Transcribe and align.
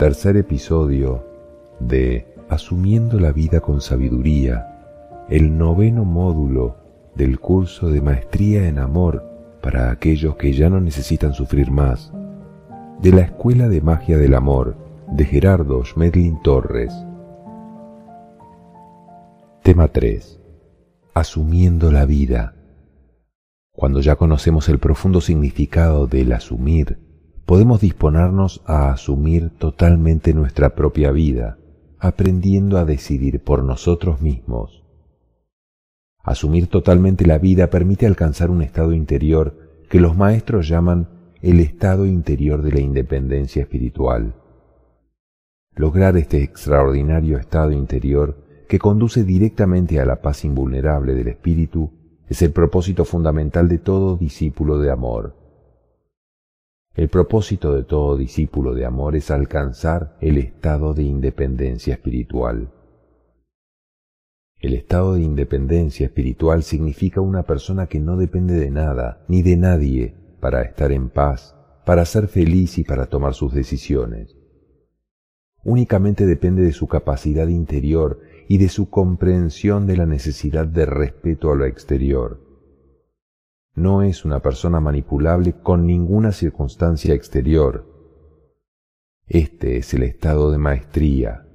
tercer 0.00 0.38
episodio 0.38 1.26
de 1.78 2.26
Asumiendo 2.48 3.20
la 3.20 3.32
vida 3.32 3.60
con 3.60 3.82
sabiduría, 3.82 5.26
el 5.28 5.58
noveno 5.58 6.06
módulo 6.06 6.78
del 7.14 7.38
curso 7.38 7.90
de 7.90 8.00
Maestría 8.00 8.66
en 8.66 8.78
Amor 8.78 9.22
para 9.60 9.90
aquellos 9.90 10.36
que 10.36 10.54
ya 10.54 10.70
no 10.70 10.80
necesitan 10.80 11.34
sufrir 11.34 11.70
más, 11.70 12.14
de 13.02 13.12
la 13.12 13.20
Escuela 13.20 13.68
de 13.68 13.82
Magia 13.82 14.16
del 14.16 14.32
Amor 14.32 14.74
de 15.12 15.26
Gerardo 15.26 15.84
Schmedlin 15.84 16.40
Torres. 16.40 16.94
Tema 19.62 19.88
3. 19.88 20.40
Asumiendo 21.12 21.92
la 21.92 22.06
vida. 22.06 22.54
Cuando 23.70 24.00
ya 24.00 24.16
conocemos 24.16 24.70
el 24.70 24.78
profundo 24.78 25.20
significado 25.20 26.06
del 26.06 26.32
asumir, 26.32 27.09
podemos 27.50 27.80
disponernos 27.80 28.62
a 28.64 28.92
asumir 28.92 29.50
totalmente 29.50 30.32
nuestra 30.34 30.76
propia 30.76 31.10
vida, 31.10 31.58
aprendiendo 31.98 32.78
a 32.78 32.84
decidir 32.84 33.42
por 33.42 33.64
nosotros 33.64 34.20
mismos. 34.20 34.84
Asumir 36.22 36.68
totalmente 36.68 37.26
la 37.26 37.38
vida 37.38 37.68
permite 37.68 38.06
alcanzar 38.06 38.50
un 38.50 38.62
estado 38.62 38.92
interior 38.92 39.82
que 39.88 39.98
los 39.98 40.16
maestros 40.16 40.68
llaman 40.68 41.08
el 41.42 41.58
estado 41.58 42.06
interior 42.06 42.62
de 42.62 42.70
la 42.70 42.80
independencia 42.82 43.62
espiritual. 43.62 44.36
Lograr 45.74 46.16
este 46.16 46.44
extraordinario 46.44 47.36
estado 47.36 47.72
interior 47.72 48.46
que 48.68 48.78
conduce 48.78 49.24
directamente 49.24 49.98
a 49.98 50.04
la 50.06 50.22
paz 50.22 50.44
invulnerable 50.44 51.16
del 51.16 51.26
espíritu 51.26 51.90
es 52.28 52.42
el 52.42 52.52
propósito 52.52 53.04
fundamental 53.04 53.68
de 53.68 53.78
todo 53.78 54.16
discípulo 54.16 54.78
de 54.78 54.92
amor. 54.92 55.39
El 56.94 57.08
propósito 57.08 57.74
de 57.74 57.84
todo 57.84 58.16
discípulo 58.16 58.74
de 58.74 58.84
amor 58.84 59.14
es 59.14 59.30
alcanzar 59.30 60.16
el 60.20 60.38
estado 60.38 60.92
de 60.92 61.04
independencia 61.04 61.94
espiritual. 61.94 62.72
El 64.58 64.74
estado 64.74 65.14
de 65.14 65.22
independencia 65.22 66.06
espiritual 66.06 66.64
significa 66.64 67.20
una 67.20 67.44
persona 67.44 67.86
que 67.86 68.00
no 68.00 68.16
depende 68.16 68.54
de 68.54 68.70
nada 68.70 69.24
ni 69.28 69.42
de 69.42 69.56
nadie 69.56 70.14
para 70.40 70.62
estar 70.62 70.90
en 70.90 71.10
paz, 71.10 71.54
para 71.86 72.04
ser 72.04 72.26
feliz 72.26 72.76
y 72.76 72.82
para 72.82 73.06
tomar 73.06 73.34
sus 73.34 73.54
decisiones. 73.54 74.36
Únicamente 75.62 76.26
depende 76.26 76.62
de 76.62 76.72
su 76.72 76.88
capacidad 76.88 77.46
interior 77.46 78.20
y 78.48 78.58
de 78.58 78.68
su 78.68 78.90
comprensión 78.90 79.86
de 79.86 79.96
la 79.96 80.06
necesidad 80.06 80.66
de 80.66 80.86
respeto 80.86 81.52
a 81.52 81.54
lo 81.54 81.66
exterior 81.66 82.49
no 83.74 84.02
es 84.02 84.24
una 84.24 84.40
persona 84.40 84.80
manipulable 84.80 85.54
con 85.54 85.86
ninguna 85.86 86.32
circunstancia 86.32 87.14
exterior. 87.14 87.86
Este 89.26 89.76
es 89.76 89.94
el 89.94 90.02
estado 90.02 90.50
de 90.50 90.58
maestría. 90.58 91.46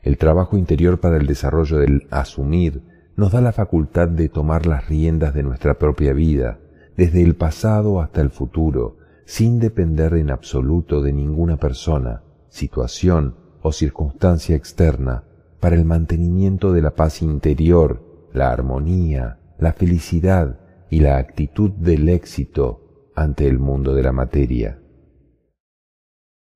El 0.00 0.16
trabajo 0.16 0.56
interior 0.56 1.00
para 1.00 1.16
el 1.16 1.26
desarrollo 1.26 1.78
del 1.78 2.06
asumir 2.10 2.82
nos 3.16 3.32
da 3.32 3.40
la 3.40 3.52
facultad 3.52 4.08
de 4.08 4.28
tomar 4.28 4.64
las 4.66 4.88
riendas 4.88 5.34
de 5.34 5.42
nuestra 5.42 5.78
propia 5.78 6.12
vida, 6.12 6.60
desde 6.96 7.22
el 7.22 7.34
pasado 7.34 8.00
hasta 8.00 8.20
el 8.20 8.30
futuro, 8.30 8.96
sin 9.26 9.58
depender 9.58 10.14
en 10.14 10.30
absoluto 10.30 11.02
de 11.02 11.12
ninguna 11.12 11.58
persona, 11.58 12.22
situación 12.48 13.36
o 13.60 13.72
circunstancia 13.72 14.56
externa, 14.56 15.24
para 15.60 15.76
el 15.76 15.84
mantenimiento 15.84 16.72
de 16.72 16.80
la 16.80 16.94
paz 16.94 17.20
interior, 17.20 18.28
la 18.32 18.50
armonía, 18.50 19.38
la 19.58 19.72
felicidad 19.72 20.60
y 20.88 21.00
la 21.00 21.18
actitud 21.18 21.70
del 21.70 22.08
éxito 22.08 23.10
ante 23.14 23.46
el 23.46 23.58
mundo 23.58 23.94
de 23.94 24.02
la 24.02 24.12
materia. 24.12 24.78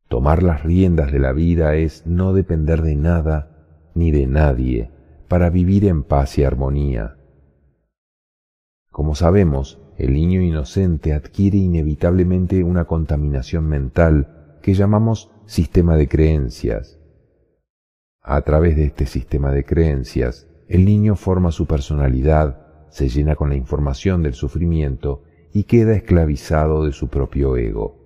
Tomar 0.08 0.42
las 0.42 0.62
riendas 0.62 1.10
de 1.10 1.18
la 1.18 1.32
vida 1.32 1.74
es 1.74 2.06
no 2.06 2.32
depender 2.32 2.82
de 2.82 2.96
nada 2.96 3.90
ni 3.94 4.12
de 4.12 4.26
nadie 4.26 4.90
para 5.28 5.50
vivir 5.50 5.86
en 5.86 6.04
paz 6.04 6.38
y 6.38 6.44
armonía. 6.44 7.16
Como 8.90 9.14
sabemos, 9.14 9.80
el 9.96 10.12
niño 10.12 10.42
inocente 10.42 11.14
adquiere 11.14 11.58
inevitablemente 11.58 12.62
una 12.62 12.84
contaminación 12.84 13.66
mental 13.66 14.58
que 14.62 14.74
llamamos 14.74 15.30
sistema 15.46 15.96
de 15.96 16.08
creencias. 16.08 16.98
A 18.20 18.42
través 18.42 18.76
de 18.76 18.84
este 18.84 19.06
sistema 19.06 19.50
de 19.50 19.64
creencias, 19.64 20.46
el 20.68 20.84
niño 20.84 21.16
forma 21.16 21.50
su 21.50 21.66
personalidad 21.66 22.62
se 22.92 23.08
llena 23.08 23.36
con 23.36 23.48
la 23.48 23.56
información 23.56 24.22
del 24.22 24.34
sufrimiento 24.34 25.22
y 25.52 25.64
queda 25.64 25.94
esclavizado 25.94 26.84
de 26.84 26.92
su 26.92 27.08
propio 27.08 27.56
ego. 27.56 27.96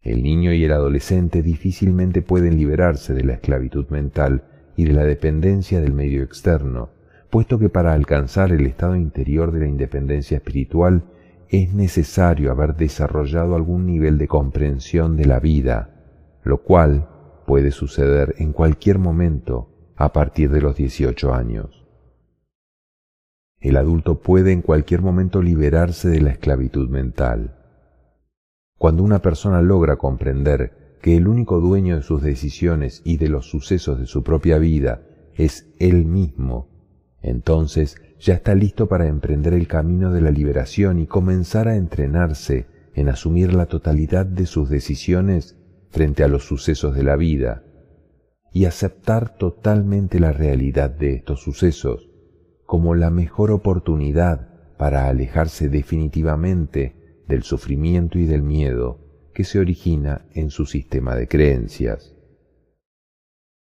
El 0.00 0.22
niño 0.22 0.54
y 0.54 0.64
el 0.64 0.72
adolescente 0.72 1.42
difícilmente 1.42 2.22
pueden 2.22 2.56
liberarse 2.56 3.12
de 3.12 3.24
la 3.24 3.34
esclavitud 3.34 3.88
mental 3.90 4.44
y 4.74 4.84
de 4.84 4.94
la 4.94 5.04
dependencia 5.04 5.82
del 5.82 5.92
medio 5.92 6.22
externo, 6.22 6.88
puesto 7.28 7.58
que 7.58 7.68
para 7.68 7.92
alcanzar 7.92 8.52
el 8.52 8.64
estado 8.66 8.96
interior 8.96 9.52
de 9.52 9.60
la 9.60 9.66
independencia 9.66 10.38
espiritual 10.38 11.04
es 11.50 11.74
necesario 11.74 12.50
haber 12.50 12.74
desarrollado 12.74 13.54
algún 13.54 13.84
nivel 13.84 14.16
de 14.16 14.28
comprensión 14.28 15.14
de 15.16 15.26
la 15.26 15.40
vida, 15.40 16.38
lo 16.42 16.62
cual 16.62 17.08
puede 17.46 17.70
suceder 17.70 18.34
en 18.38 18.54
cualquier 18.54 18.98
momento 18.98 19.92
a 19.94 20.14
partir 20.14 20.50
de 20.50 20.62
los 20.62 20.76
18 20.76 21.34
años. 21.34 21.85
El 23.66 23.76
adulto 23.76 24.20
puede 24.20 24.52
en 24.52 24.62
cualquier 24.62 25.02
momento 25.02 25.42
liberarse 25.42 26.08
de 26.08 26.20
la 26.20 26.30
esclavitud 26.30 26.88
mental. 26.88 27.56
Cuando 28.78 29.02
una 29.02 29.22
persona 29.22 29.60
logra 29.60 29.96
comprender 29.96 30.98
que 31.02 31.16
el 31.16 31.26
único 31.26 31.58
dueño 31.58 31.96
de 31.96 32.02
sus 32.02 32.22
decisiones 32.22 33.02
y 33.04 33.16
de 33.16 33.28
los 33.28 33.50
sucesos 33.50 33.98
de 33.98 34.06
su 34.06 34.22
propia 34.22 34.58
vida 34.58 35.02
es 35.34 35.74
él 35.80 36.04
mismo, 36.04 36.68
entonces 37.22 37.96
ya 38.20 38.34
está 38.34 38.54
listo 38.54 38.86
para 38.86 39.08
emprender 39.08 39.52
el 39.52 39.66
camino 39.66 40.12
de 40.12 40.20
la 40.20 40.30
liberación 40.30 41.00
y 41.00 41.08
comenzar 41.08 41.66
a 41.66 41.74
entrenarse 41.74 42.68
en 42.94 43.08
asumir 43.08 43.52
la 43.52 43.66
totalidad 43.66 44.26
de 44.26 44.46
sus 44.46 44.70
decisiones 44.70 45.58
frente 45.90 46.22
a 46.22 46.28
los 46.28 46.44
sucesos 46.44 46.94
de 46.94 47.02
la 47.02 47.16
vida 47.16 47.64
y 48.52 48.66
aceptar 48.66 49.36
totalmente 49.36 50.20
la 50.20 50.30
realidad 50.30 50.90
de 50.90 51.14
estos 51.14 51.40
sucesos 51.40 52.12
como 52.66 52.94
la 52.94 53.10
mejor 53.10 53.50
oportunidad 53.52 54.48
para 54.76 55.08
alejarse 55.08 55.68
definitivamente 55.68 57.22
del 57.28 57.42
sufrimiento 57.42 58.18
y 58.18 58.26
del 58.26 58.42
miedo 58.42 59.30
que 59.32 59.44
se 59.44 59.58
origina 59.58 60.26
en 60.32 60.50
su 60.50 60.66
sistema 60.66 61.14
de 61.14 61.28
creencias. 61.28 62.14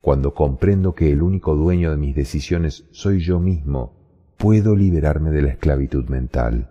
Cuando 0.00 0.34
comprendo 0.34 0.94
que 0.94 1.12
el 1.12 1.22
único 1.22 1.56
dueño 1.56 1.90
de 1.90 1.96
mis 1.96 2.14
decisiones 2.14 2.86
soy 2.90 3.20
yo 3.20 3.40
mismo, 3.40 4.34
puedo 4.36 4.76
liberarme 4.76 5.30
de 5.30 5.42
la 5.42 5.48
esclavitud 5.48 6.08
mental. 6.08 6.70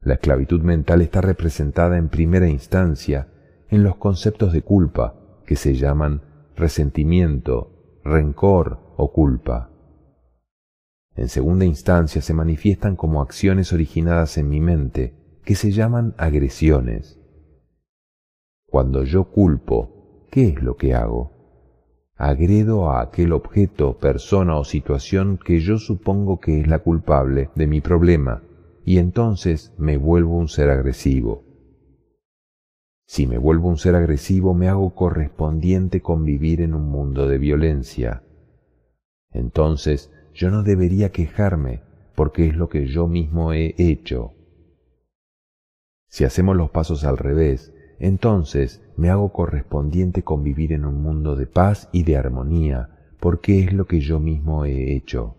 La 0.00 0.14
esclavitud 0.14 0.62
mental 0.62 1.02
está 1.02 1.20
representada 1.20 1.98
en 1.98 2.08
primera 2.08 2.48
instancia 2.48 3.28
en 3.68 3.82
los 3.82 3.96
conceptos 3.96 4.52
de 4.52 4.62
culpa 4.62 5.14
que 5.46 5.56
se 5.56 5.74
llaman 5.74 6.22
resentimiento, 6.56 8.00
rencor 8.04 8.80
o 8.96 9.12
culpa. 9.12 9.70
En 11.16 11.28
segunda 11.30 11.64
instancia 11.64 12.20
se 12.20 12.34
manifiestan 12.34 12.94
como 12.94 13.22
acciones 13.22 13.72
originadas 13.72 14.36
en 14.36 14.50
mi 14.50 14.60
mente, 14.60 15.14
que 15.44 15.54
se 15.54 15.72
llaman 15.72 16.14
agresiones. 16.18 17.18
Cuando 18.66 19.02
yo 19.04 19.30
culpo, 19.30 20.26
¿qué 20.30 20.48
es 20.48 20.62
lo 20.62 20.76
que 20.76 20.94
hago? 20.94 21.32
Agredo 22.16 22.90
a 22.90 23.00
aquel 23.00 23.32
objeto, 23.32 23.96
persona 23.96 24.56
o 24.56 24.64
situación 24.64 25.38
que 25.42 25.60
yo 25.60 25.78
supongo 25.78 26.38
que 26.38 26.60
es 26.60 26.66
la 26.66 26.80
culpable 26.80 27.50
de 27.54 27.66
mi 27.66 27.80
problema, 27.80 28.42
y 28.84 28.98
entonces 28.98 29.74
me 29.78 29.96
vuelvo 29.96 30.36
un 30.36 30.48
ser 30.48 30.68
agresivo. 30.68 31.44
Si 33.06 33.26
me 33.26 33.38
vuelvo 33.38 33.68
un 33.68 33.78
ser 33.78 33.94
agresivo, 33.94 34.52
me 34.52 34.68
hago 34.68 34.94
correspondiente 34.94 36.02
con 36.02 36.24
vivir 36.24 36.60
en 36.60 36.74
un 36.74 36.90
mundo 36.90 37.26
de 37.26 37.38
violencia. 37.38 38.22
Entonces 39.30 40.10
yo 40.36 40.50
no 40.50 40.62
debería 40.62 41.12
quejarme 41.12 41.80
porque 42.14 42.46
es 42.46 42.56
lo 42.56 42.68
que 42.68 42.86
yo 42.86 43.08
mismo 43.08 43.54
he 43.54 43.74
hecho. 43.78 44.34
Si 46.08 46.24
hacemos 46.24 46.56
los 46.56 46.70
pasos 46.70 47.04
al 47.04 47.16
revés, 47.16 47.72
entonces 47.98 48.82
me 48.96 49.08
hago 49.08 49.32
correspondiente 49.32 50.22
con 50.22 50.42
vivir 50.42 50.72
en 50.72 50.84
un 50.84 51.00
mundo 51.00 51.36
de 51.36 51.46
paz 51.46 51.88
y 51.90 52.02
de 52.02 52.18
armonía, 52.18 53.16
porque 53.18 53.64
es 53.64 53.72
lo 53.72 53.86
que 53.86 54.00
yo 54.00 54.20
mismo 54.20 54.66
he 54.66 54.94
hecho. 54.94 55.36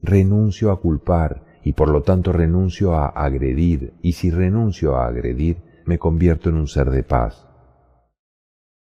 Renuncio 0.00 0.70
a 0.70 0.80
culpar 0.80 1.60
y 1.62 1.74
por 1.74 1.90
lo 1.90 2.02
tanto 2.02 2.32
renuncio 2.32 2.94
a 2.94 3.08
agredir, 3.08 3.92
y 4.00 4.12
si 4.12 4.30
renuncio 4.30 4.96
a 4.96 5.06
agredir, 5.06 5.58
me 5.84 5.98
convierto 5.98 6.48
en 6.48 6.56
un 6.56 6.68
ser 6.68 6.90
de 6.90 7.02
paz. 7.02 7.46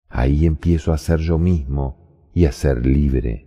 Ahí 0.07 0.45
empiezo 0.45 0.93
a 0.93 0.97
ser 0.99 1.19
yo 1.19 1.39
mismo 1.39 2.29
y 2.33 2.45
a 2.45 2.51
ser 2.51 2.85
libre. 2.85 3.46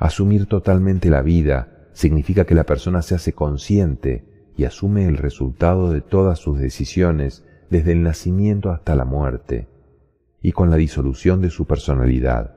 Asumir 0.00 0.46
totalmente 0.46 1.10
la 1.10 1.20
vida 1.20 1.90
significa 1.92 2.46
que 2.46 2.54
la 2.54 2.64
persona 2.64 3.02
se 3.02 3.14
hace 3.14 3.34
consciente 3.34 4.50
y 4.56 4.64
asume 4.64 5.04
el 5.04 5.18
resultado 5.18 5.92
de 5.92 6.00
todas 6.00 6.38
sus 6.38 6.58
decisiones 6.58 7.44
desde 7.68 7.92
el 7.92 8.02
nacimiento 8.02 8.70
hasta 8.70 8.96
la 8.96 9.04
muerte 9.04 9.68
y 10.40 10.52
con 10.52 10.70
la 10.70 10.76
disolución 10.76 11.42
de 11.42 11.50
su 11.50 11.66
personalidad. 11.66 12.56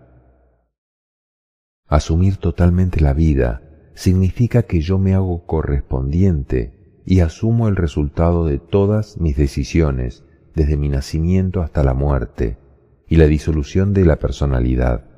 Asumir 1.90 2.38
totalmente 2.38 3.02
la 3.02 3.14
vida 3.14 3.62
significa 3.94 4.64
que 4.64 4.80
yo 4.80 4.98
me 4.98 5.14
hago 5.14 5.46
correspondiente 5.46 7.02
y 7.06 7.20
asumo 7.20 7.68
el 7.68 7.76
resultado 7.76 8.46
de 8.46 8.58
todas 8.58 9.20
mis 9.20 9.36
decisiones 9.36 10.24
desde 10.56 10.78
mi 10.78 10.88
nacimiento 10.88 11.62
hasta 11.62 11.84
la 11.84 11.94
muerte 11.94 12.58
y 13.06 13.18
la 13.18 13.28
disolución 13.28 13.94
de 13.94 14.06
la 14.06 14.16
personalidad. 14.16 15.13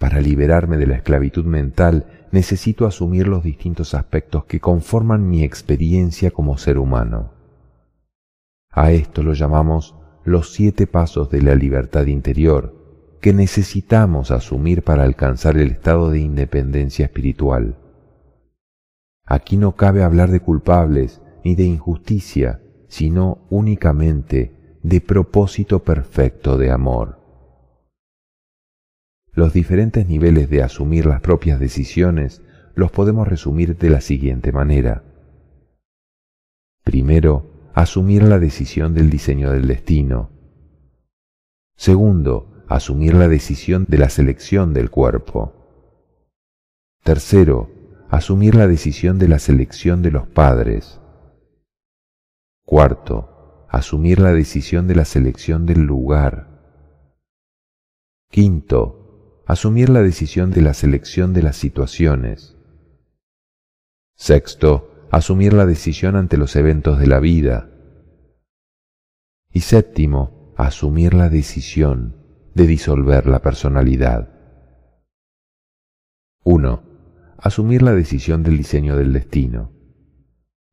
Para 0.00 0.22
liberarme 0.22 0.78
de 0.78 0.86
la 0.86 0.96
esclavitud 0.96 1.44
mental 1.44 2.06
necesito 2.32 2.86
asumir 2.86 3.28
los 3.28 3.44
distintos 3.44 3.92
aspectos 3.92 4.46
que 4.46 4.58
conforman 4.58 5.28
mi 5.28 5.44
experiencia 5.44 6.30
como 6.30 6.56
ser 6.56 6.78
humano. 6.78 7.34
A 8.70 8.92
esto 8.92 9.22
lo 9.22 9.34
llamamos 9.34 9.94
los 10.24 10.54
siete 10.54 10.86
pasos 10.86 11.28
de 11.28 11.42
la 11.42 11.54
libertad 11.54 12.06
interior 12.06 13.18
que 13.20 13.34
necesitamos 13.34 14.30
asumir 14.30 14.84
para 14.84 15.02
alcanzar 15.02 15.58
el 15.58 15.72
estado 15.72 16.08
de 16.08 16.20
independencia 16.20 17.04
espiritual. 17.04 17.76
Aquí 19.26 19.58
no 19.58 19.76
cabe 19.76 20.02
hablar 20.02 20.30
de 20.30 20.40
culpables 20.40 21.20
ni 21.44 21.54
de 21.56 21.64
injusticia, 21.64 22.62
sino 22.88 23.46
únicamente 23.50 24.78
de 24.82 25.02
propósito 25.02 25.84
perfecto 25.84 26.56
de 26.56 26.70
amor. 26.70 27.19
Los 29.32 29.52
diferentes 29.52 30.08
niveles 30.08 30.50
de 30.50 30.62
asumir 30.62 31.06
las 31.06 31.20
propias 31.20 31.60
decisiones 31.60 32.42
los 32.74 32.90
podemos 32.90 33.28
resumir 33.28 33.76
de 33.76 33.90
la 33.90 34.00
siguiente 34.00 34.52
manera. 34.52 35.04
Primero, 36.82 37.70
asumir 37.74 38.22
la 38.22 38.38
decisión 38.38 38.94
del 38.94 39.10
diseño 39.10 39.52
del 39.52 39.68
destino. 39.68 40.30
Segundo, 41.76 42.64
asumir 42.68 43.14
la 43.14 43.28
decisión 43.28 43.86
de 43.88 43.98
la 43.98 44.08
selección 44.08 44.74
del 44.74 44.90
cuerpo. 44.90 45.54
Tercero, 47.02 47.70
asumir 48.10 48.54
la 48.54 48.66
decisión 48.66 49.18
de 49.18 49.28
la 49.28 49.38
selección 49.38 50.02
de 50.02 50.10
los 50.10 50.26
padres. 50.28 51.00
Cuarto, 52.64 53.66
asumir 53.68 54.20
la 54.20 54.32
decisión 54.32 54.88
de 54.88 54.94
la 54.96 55.04
selección 55.04 55.64
del 55.66 55.82
lugar. 55.82 56.48
Quinto, 58.30 58.99
asumir 59.50 59.88
la 59.88 60.00
decisión 60.00 60.52
de 60.52 60.62
la 60.62 60.74
selección 60.74 61.32
de 61.32 61.42
las 61.42 61.56
situaciones. 61.56 62.56
Sexto, 64.14 65.08
asumir 65.10 65.54
la 65.54 65.66
decisión 65.66 66.14
ante 66.14 66.36
los 66.36 66.54
eventos 66.54 67.00
de 67.00 67.08
la 67.08 67.18
vida. 67.18 67.68
Y 69.52 69.62
séptimo, 69.62 70.54
asumir 70.56 71.14
la 71.14 71.28
decisión 71.28 72.14
de 72.54 72.68
disolver 72.68 73.26
la 73.26 73.40
personalidad. 73.40 74.28
1. 76.44 76.82
Asumir 77.36 77.82
la 77.82 77.92
decisión 77.92 78.44
del 78.44 78.56
diseño 78.56 78.96
del 78.96 79.12
destino. 79.12 79.72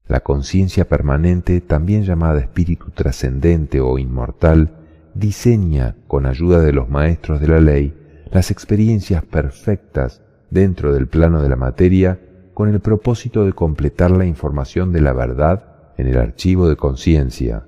La 0.06 0.20
conciencia 0.20 0.88
permanente, 0.88 1.62
también 1.62 2.04
llamada 2.04 2.42
espíritu 2.42 2.92
trascendente 2.92 3.82
o 3.82 3.98
inmortal, 3.98 4.86
diseña, 5.16 5.96
con 6.06 6.28
ayuda 6.28 6.62
de 6.62 6.74
los 6.74 6.90
maestros 6.90 7.42
de 7.42 7.48
la 7.48 7.60
ley, 7.60 8.04
las 8.32 8.52
experiencias 8.52 9.24
perfectas 9.24 10.22
dentro 10.50 10.94
del 10.94 11.08
plano 11.08 11.42
de 11.42 11.50
la 11.50 11.56
materia 11.56 12.20
con 12.54 12.70
el 12.70 12.80
propósito 12.80 13.46
de 13.46 13.54
completar 13.54 14.12
la 14.12 14.26
información 14.26 14.92
de 14.92 15.02
la 15.02 15.14
verdad 15.14 15.94
en 15.98 16.08
el 16.08 16.18
archivo 16.18 16.68
de 16.68 16.76
conciencia. 16.76 17.68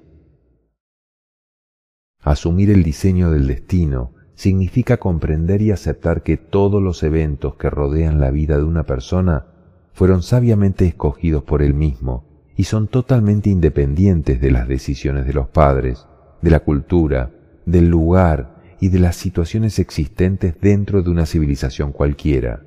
Asumir 2.22 2.70
el 2.70 2.84
diseño 2.84 3.32
del 3.32 3.48
destino 3.48 4.14
significa 4.36 4.98
comprender 4.98 5.62
y 5.62 5.72
aceptar 5.72 6.24
que 6.24 6.38
todos 6.38 6.82
los 6.82 7.04
eventos 7.04 7.56
que 7.56 7.70
rodean 7.70 8.20
la 8.20 8.32
vida 8.32 8.58
de 8.58 8.64
una 8.64 8.84
persona 8.84 9.48
fueron 9.94 10.22
sabiamente 10.24 10.86
escogidos 10.86 11.44
por 11.44 11.62
él 11.62 11.74
mismo 11.74 12.26
y 12.56 12.64
son 12.66 12.88
totalmente 12.88 13.50
independientes 13.50 14.42
de 14.42 14.52
las 14.52 14.68
decisiones 14.68 15.26
de 15.26 15.34
los 15.34 15.50
padres, 15.50 16.08
de 16.42 16.52
la 16.52 16.62
cultura, 16.62 17.32
del 17.66 17.90
lugar 17.90 18.59
y 18.80 18.90
de 18.90 19.00
las 19.00 19.16
situaciones 19.16 19.80
existentes 19.80 20.60
dentro 20.62 21.02
de 21.04 21.10
una 21.10 21.26
civilización 21.26 21.92
cualquiera. 21.92 22.66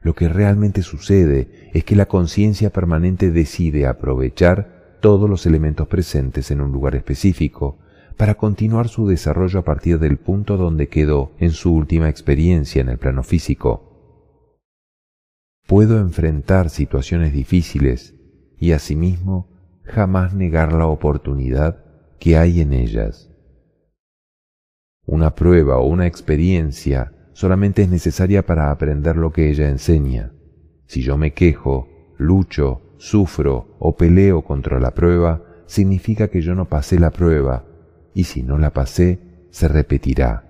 Lo 0.00 0.14
que 0.14 0.28
realmente 0.28 0.82
sucede 0.82 1.70
es 1.72 1.84
que 1.84 1.96
la 1.96 2.06
conciencia 2.06 2.70
permanente 2.70 3.30
decide 3.30 3.86
aprovechar 3.86 4.98
todos 5.00 5.28
los 5.28 5.46
elementos 5.46 5.88
presentes 5.88 6.50
en 6.50 6.60
un 6.60 6.72
lugar 6.72 6.94
específico 6.94 7.78
para 8.16 8.34
continuar 8.34 8.88
su 8.88 9.06
desarrollo 9.06 9.58
a 9.60 9.64
partir 9.64 9.98
del 9.98 10.16
punto 10.18 10.56
donde 10.56 10.88
quedó 10.88 11.32
en 11.38 11.50
su 11.50 11.74
última 11.74 12.08
experiencia 12.08 12.80
en 12.80 12.88
el 12.88 12.98
plano 12.98 13.22
físico. 13.22 13.82
Puedo 15.66 15.98
enfrentar 15.98 16.70
situaciones 16.70 17.32
difíciles 17.32 18.14
y 18.58 18.72
asimismo 18.72 19.48
jamás 19.82 20.34
negar 20.34 20.72
la 20.72 20.86
oportunidad 20.86 21.84
que 22.18 22.36
hay 22.36 22.60
en 22.60 22.72
ellas. 22.72 23.35
Una 25.06 25.34
prueba 25.36 25.78
o 25.78 25.86
una 25.86 26.06
experiencia 26.06 27.12
solamente 27.32 27.82
es 27.82 27.88
necesaria 27.88 28.44
para 28.44 28.72
aprender 28.72 29.16
lo 29.16 29.30
que 29.30 29.50
ella 29.50 29.68
enseña. 29.68 30.32
Si 30.86 31.02
yo 31.02 31.16
me 31.16 31.32
quejo, 31.32 31.88
lucho, 32.18 32.82
sufro 32.98 33.76
o 33.78 33.96
peleo 33.96 34.42
contra 34.42 34.80
la 34.80 34.94
prueba, 34.94 35.42
significa 35.66 36.28
que 36.28 36.40
yo 36.40 36.54
no 36.54 36.68
pasé 36.68 36.98
la 36.98 37.10
prueba, 37.10 37.64
y 38.14 38.24
si 38.24 38.42
no 38.42 38.58
la 38.58 38.72
pasé, 38.72 39.46
se 39.50 39.68
repetirá. 39.68 40.44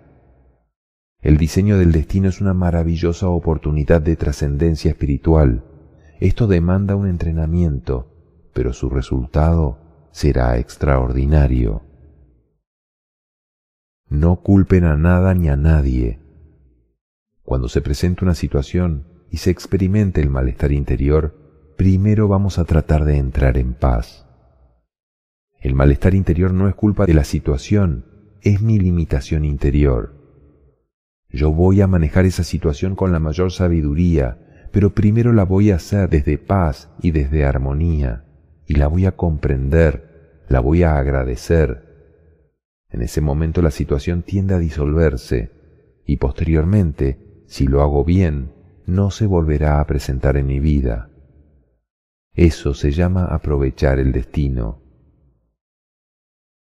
El 1.20 1.36
diseño 1.36 1.78
del 1.78 1.92
destino 1.92 2.28
es 2.28 2.40
una 2.40 2.54
maravillosa 2.54 3.28
oportunidad 3.28 4.00
de 4.00 4.16
trascendencia 4.16 4.90
espiritual. 4.90 5.64
Esto 6.20 6.46
demanda 6.46 6.96
un 6.96 7.08
entrenamiento, 7.08 8.48
pero 8.54 8.72
su 8.72 8.88
resultado 8.88 10.08
será 10.12 10.56
extraordinario. 10.58 11.85
No 14.08 14.36
culpen 14.36 14.84
a 14.84 14.96
nada 14.96 15.34
ni 15.34 15.48
a 15.48 15.56
nadie, 15.56 16.20
cuando 17.46 17.68
se 17.68 17.80
presenta 17.80 18.24
una 18.24 18.34
situación 18.34 19.06
y 19.30 19.36
se 19.36 19.50
experimente 19.50 20.20
el 20.20 20.30
malestar 20.30 20.72
interior, 20.72 21.74
primero 21.76 22.26
vamos 22.26 22.58
a 22.58 22.64
tratar 22.64 23.04
de 23.04 23.18
entrar 23.18 23.56
en 23.56 23.72
paz. 23.72 24.26
El 25.60 25.76
malestar 25.76 26.16
interior 26.16 26.52
no 26.52 26.68
es 26.68 26.74
culpa 26.74 27.06
de 27.06 27.14
la 27.14 27.22
situación, 27.22 28.04
es 28.42 28.62
mi 28.62 28.80
limitación 28.80 29.44
interior. 29.44 30.16
Yo 31.28 31.52
voy 31.52 31.82
a 31.82 31.86
manejar 31.86 32.24
esa 32.24 32.42
situación 32.42 32.96
con 32.96 33.12
la 33.12 33.20
mayor 33.20 33.52
sabiduría, 33.52 34.68
pero 34.72 34.92
primero 34.92 35.32
la 35.32 35.44
voy 35.44 35.70
a 35.70 35.76
hacer 35.76 36.10
desde 36.10 36.38
paz 36.38 36.90
y 37.00 37.12
desde 37.12 37.44
armonía, 37.44 38.24
y 38.66 38.74
la 38.74 38.88
voy 38.88 39.06
a 39.06 39.12
comprender, 39.12 40.42
la 40.48 40.58
voy 40.58 40.82
a 40.82 40.98
agradecer. 40.98 41.95
En 42.96 43.02
ese 43.02 43.20
momento 43.20 43.60
la 43.60 43.70
situación 43.70 44.22
tiende 44.22 44.54
a 44.54 44.58
disolverse, 44.58 45.50
y 46.06 46.16
posteriormente 46.16 47.44
si 47.46 47.66
lo 47.66 47.82
hago 47.82 48.06
bien, 48.06 48.52
no 48.86 49.10
se 49.10 49.26
volverá 49.26 49.80
a 49.80 49.86
presentar 49.86 50.38
en 50.38 50.46
mi 50.46 50.60
vida. 50.60 51.10
Eso 52.32 52.72
se 52.72 52.92
llama 52.92 53.26
aprovechar 53.26 53.98
el 53.98 54.12
destino. 54.12 54.80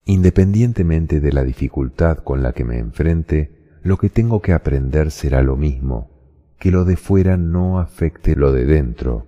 Independientemente 0.04 1.20
de 1.20 1.32
la 1.32 1.42
dificultad 1.42 2.18
con 2.18 2.42
la 2.42 2.52
que 2.52 2.64
me 2.64 2.78
enfrente, 2.78 3.78
lo 3.82 3.96
que 3.96 4.10
tengo 4.10 4.42
que 4.42 4.52
aprender 4.52 5.10
será 5.10 5.40
lo 5.40 5.56
mismo, 5.56 6.52
que 6.58 6.70
lo 6.70 6.84
de 6.84 6.96
fuera 6.96 7.38
no 7.38 7.80
afecte 7.80 8.36
lo 8.36 8.52
de 8.52 8.66
dentro. 8.66 9.26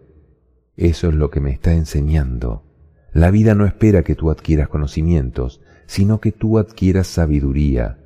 Eso 0.77 1.09
es 1.09 1.15
lo 1.15 1.31
que 1.31 1.41
me 1.41 1.53
está 1.53 1.73
enseñando. 1.73 2.67
La 3.15 3.31
vida 3.31 3.55
no 3.55 3.65
espera 3.65 4.03
que 4.03 4.15
tú 4.15 4.31
adquieras 4.31 4.69
conocimientos, 4.69 5.62
sino 5.87 6.21
que 6.21 6.33
tú 6.33 6.59
adquieras 6.59 7.07
sabiduría, 7.07 7.99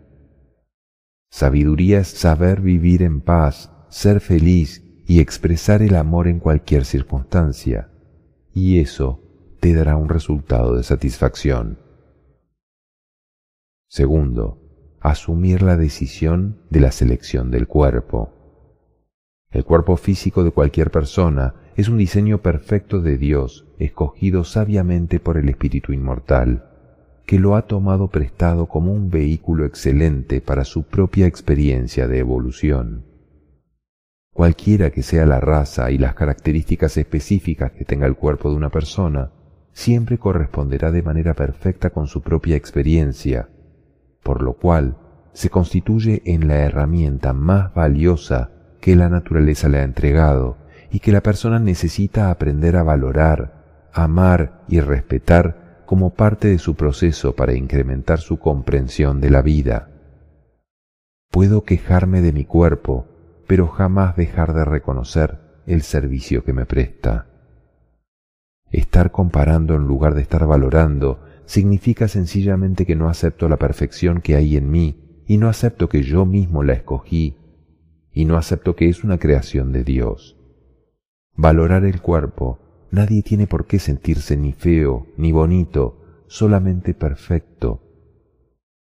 Sabiduría 1.31 2.01
es 2.01 2.09
saber 2.09 2.63
vivir 2.63 3.03
en 3.03 3.21
paz, 3.21 3.71
ser 3.91 4.21
feliz 4.21 4.83
y 5.07 5.21
expresar 5.21 5.83
el 5.83 5.95
amor 5.97 6.29
en 6.29 6.41
cualquier 6.41 6.85
circunstancia, 6.85 7.91
y 8.55 8.81
eso 8.81 9.21
te 9.61 9.75
dará 9.75 9.97
un 9.97 10.09
resultado 10.09 10.77
de 10.77 10.83
satisfacción. 10.83 11.79
Segundo, 13.87 14.97
asumir 15.01 15.61
la 15.61 15.77
decisión 15.77 16.63
de 16.71 16.81
la 16.81 16.91
selección 16.91 17.51
del 17.51 17.69
cuerpo. 17.69 18.33
El 19.51 19.65
cuerpo 19.65 19.97
físico 19.97 20.43
de 20.43 20.53
cualquier 20.53 20.91
persona 20.91 21.55
es 21.77 21.89
un 21.89 21.99
diseño 21.99 22.41
perfecto 22.41 23.01
de 23.01 23.19
Dios, 23.19 23.67
escogido 23.79 24.43
sabiamente 24.43 25.21
por 25.21 25.37
el 25.37 25.49
Espíritu 25.51 25.93
Inmortal 25.93 26.76
que 27.27 27.41
lo 27.41 27.57
ha 27.57 27.63
tomado 27.63 28.09
prestado 28.09 28.67
como 28.67 28.93
un 28.93 29.11
vehículo 29.11 29.65
excelente 29.65 30.41
para 30.41 30.65
su 30.65 30.85
propia 30.85 31.27
experiencia 31.27 32.07
de 32.07 32.19
evolución. 32.21 33.05
Cualquiera 34.33 34.91
que 34.91 35.03
sea 35.03 35.27
la 35.27 35.41
raza 35.41 35.91
y 35.91 35.99
las 35.99 36.15
características 36.15 36.97
específicas 36.97 37.73
que 37.73 37.85
tenga 37.85 38.07
el 38.07 38.15
cuerpo 38.15 38.51
de 38.51 38.57
una 38.57 38.71
persona, 38.71 39.33
siempre 39.73 40.19
corresponderá 40.19 40.93
de 40.93 41.03
manera 41.03 41.35
perfecta 41.35 41.91
con 41.91 42.07
su 42.07 42.23
propia 42.23 42.55
experiencia, 42.55 43.49
por 44.23 44.43
lo 44.43 44.55
cual 44.55 44.99
se 45.33 45.51
constituye 45.51 46.23
en 46.27 46.47
la 46.47 46.59
herramienta 46.59 47.33
más 47.33 47.75
valiosa 47.75 48.51
que 48.81 48.95
la 48.95 49.09
naturaleza 49.09 49.69
le 49.69 49.79
ha 49.79 49.83
entregado 49.83 50.59
y 50.93 51.01
que 51.01 51.13
la 51.13 51.23
persona 51.23 51.59
necesita 51.59 52.31
aprender 52.31 52.77
a 52.77 52.85
valorar, 52.85 53.89
amar 53.93 54.63
y 54.69 54.81
respetar 54.81 55.66
como 55.87 56.11
parte 56.11 56.49
de 56.49 56.59
su 56.59 56.75
proceso 56.75 57.35
para 57.35 57.55
incrementar 57.55 58.19
su 58.19 58.39
comprensión 58.39 59.21
de 59.21 59.31
la 59.31 59.43
vida. 59.43 59.91
Puedo 61.31 61.65
quejarme 61.65 62.21
de 62.21 62.33
mi 62.33 62.45
cuerpo, 62.45 63.07
pero 63.47 63.69
jamás 63.69 64.17
dejar 64.17 64.53
de 64.53 64.65
reconocer 64.65 65.39
el 65.67 65.83
servicio 65.83 66.45
que 66.45 66.53
me 66.53 66.67
presta. 66.67 67.27
Estar 68.71 69.13
comparando 69.13 69.75
en 69.75 69.87
lugar 69.87 70.15
de 70.15 70.23
estar 70.23 70.47
valorando 70.47 71.21
significa 71.47 72.09
sencillamente 72.09 72.85
que 72.85 72.97
no 72.97 73.09
acepto 73.09 73.49
la 73.49 73.57
perfección 73.57 74.21
que 74.21 74.35
hay 74.35 74.57
en 74.57 74.71
mí 74.71 75.23
y 75.27 75.39
no 75.39 75.49
acepto 75.49 75.89
que 75.89 76.03
yo 76.03 76.27
mismo 76.27 76.63
la 76.63 76.75
escogí 76.75 77.37
y 78.13 78.25
no 78.25 78.37
acepto 78.37 78.75
que 78.75 78.89
es 78.89 79.05
una 79.05 79.19
creación 79.19 79.73
de 79.73 79.85
Dios. 79.85 80.37
Valorar 81.35 81.85
el 81.85 82.01
cuerpo, 82.01 82.59
nadie 82.91 83.23
tiene 83.23 83.47
por 83.47 83.67
qué 83.67 83.79
sentirse 83.79 84.37
ni 84.37 84.53
feo 84.53 85.07
ni 85.17 85.33
bonito, 85.33 86.25
solamente 86.27 86.95
perfecto. 86.95 87.83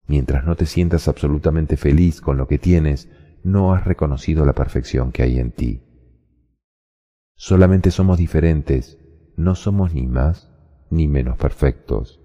Mientras 0.07 0.45
no 0.45 0.55
te 0.55 0.65
sientas 0.65 1.07
absolutamente 1.07 1.77
feliz 1.77 2.21
con 2.21 2.37
lo 2.37 2.47
que 2.47 2.59
tienes, 2.59 3.09
no 3.43 3.73
has 3.73 3.85
reconocido 3.85 4.45
la 4.45 4.53
perfección 4.53 5.11
que 5.11 5.23
hay 5.23 5.39
en 5.39 5.51
ti. 5.51 5.81
Solamente 7.35 7.91
somos 7.91 8.17
diferentes, 8.17 8.97
no 9.35 9.55
somos 9.55 9.93
ni 9.93 10.07
más 10.07 10.51
ni 10.89 11.07
menos 11.07 11.37
perfectos. 11.37 12.21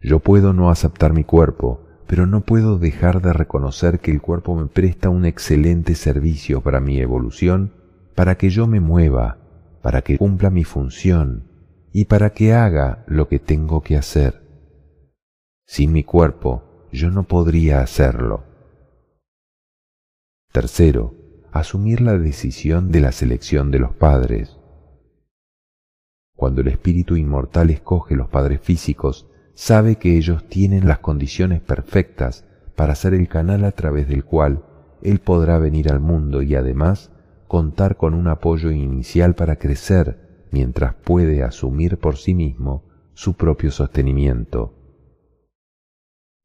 Yo 0.00 0.20
puedo 0.20 0.52
no 0.52 0.70
aceptar 0.70 1.12
mi 1.12 1.24
cuerpo, 1.24 1.82
pero 2.06 2.26
no 2.26 2.42
puedo 2.42 2.78
dejar 2.78 3.20
de 3.20 3.32
reconocer 3.32 4.00
que 4.00 4.10
el 4.10 4.20
cuerpo 4.20 4.54
me 4.54 4.66
presta 4.66 5.10
un 5.10 5.24
excelente 5.24 5.94
servicio 5.94 6.60
para 6.60 6.80
mi 6.80 7.00
evolución, 7.00 7.72
para 8.14 8.36
que 8.36 8.50
yo 8.50 8.66
me 8.66 8.80
mueva, 8.80 9.38
para 9.86 10.02
que 10.02 10.18
cumpla 10.18 10.50
mi 10.50 10.64
función 10.64 11.44
y 11.92 12.06
para 12.06 12.30
que 12.30 12.52
haga 12.52 13.04
lo 13.06 13.28
que 13.28 13.38
tengo 13.38 13.82
que 13.82 13.96
hacer. 13.96 14.42
Sin 15.64 15.92
mi 15.92 16.02
cuerpo 16.02 16.88
yo 16.90 17.12
no 17.12 17.22
podría 17.22 17.82
hacerlo. 17.82 18.42
Tercero, 20.50 21.14
asumir 21.52 22.00
la 22.00 22.18
decisión 22.18 22.90
de 22.90 23.00
la 23.00 23.12
selección 23.12 23.70
de 23.70 23.78
los 23.78 23.94
padres. 23.94 24.58
Cuando 26.34 26.62
el 26.62 26.66
espíritu 26.66 27.14
inmortal 27.14 27.70
escoge 27.70 28.16
los 28.16 28.28
padres 28.28 28.60
físicos, 28.60 29.30
sabe 29.54 29.98
que 29.98 30.16
ellos 30.16 30.48
tienen 30.48 30.88
las 30.88 30.98
condiciones 30.98 31.60
perfectas 31.60 32.44
para 32.74 32.96
ser 32.96 33.14
el 33.14 33.28
canal 33.28 33.62
a 33.62 33.70
través 33.70 34.08
del 34.08 34.24
cual 34.24 34.64
él 35.00 35.20
podrá 35.20 35.58
venir 35.58 35.92
al 35.92 36.00
mundo 36.00 36.42
y 36.42 36.56
además 36.56 37.12
contar 37.46 37.96
con 37.96 38.14
un 38.14 38.28
apoyo 38.28 38.70
inicial 38.70 39.34
para 39.34 39.56
crecer 39.56 40.46
mientras 40.50 40.94
puede 40.94 41.42
asumir 41.42 41.98
por 41.98 42.16
sí 42.16 42.34
mismo 42.34 42.84
su 43.14 43.34
propio 43.34 43.70
sostenimiento. 43.70 44.74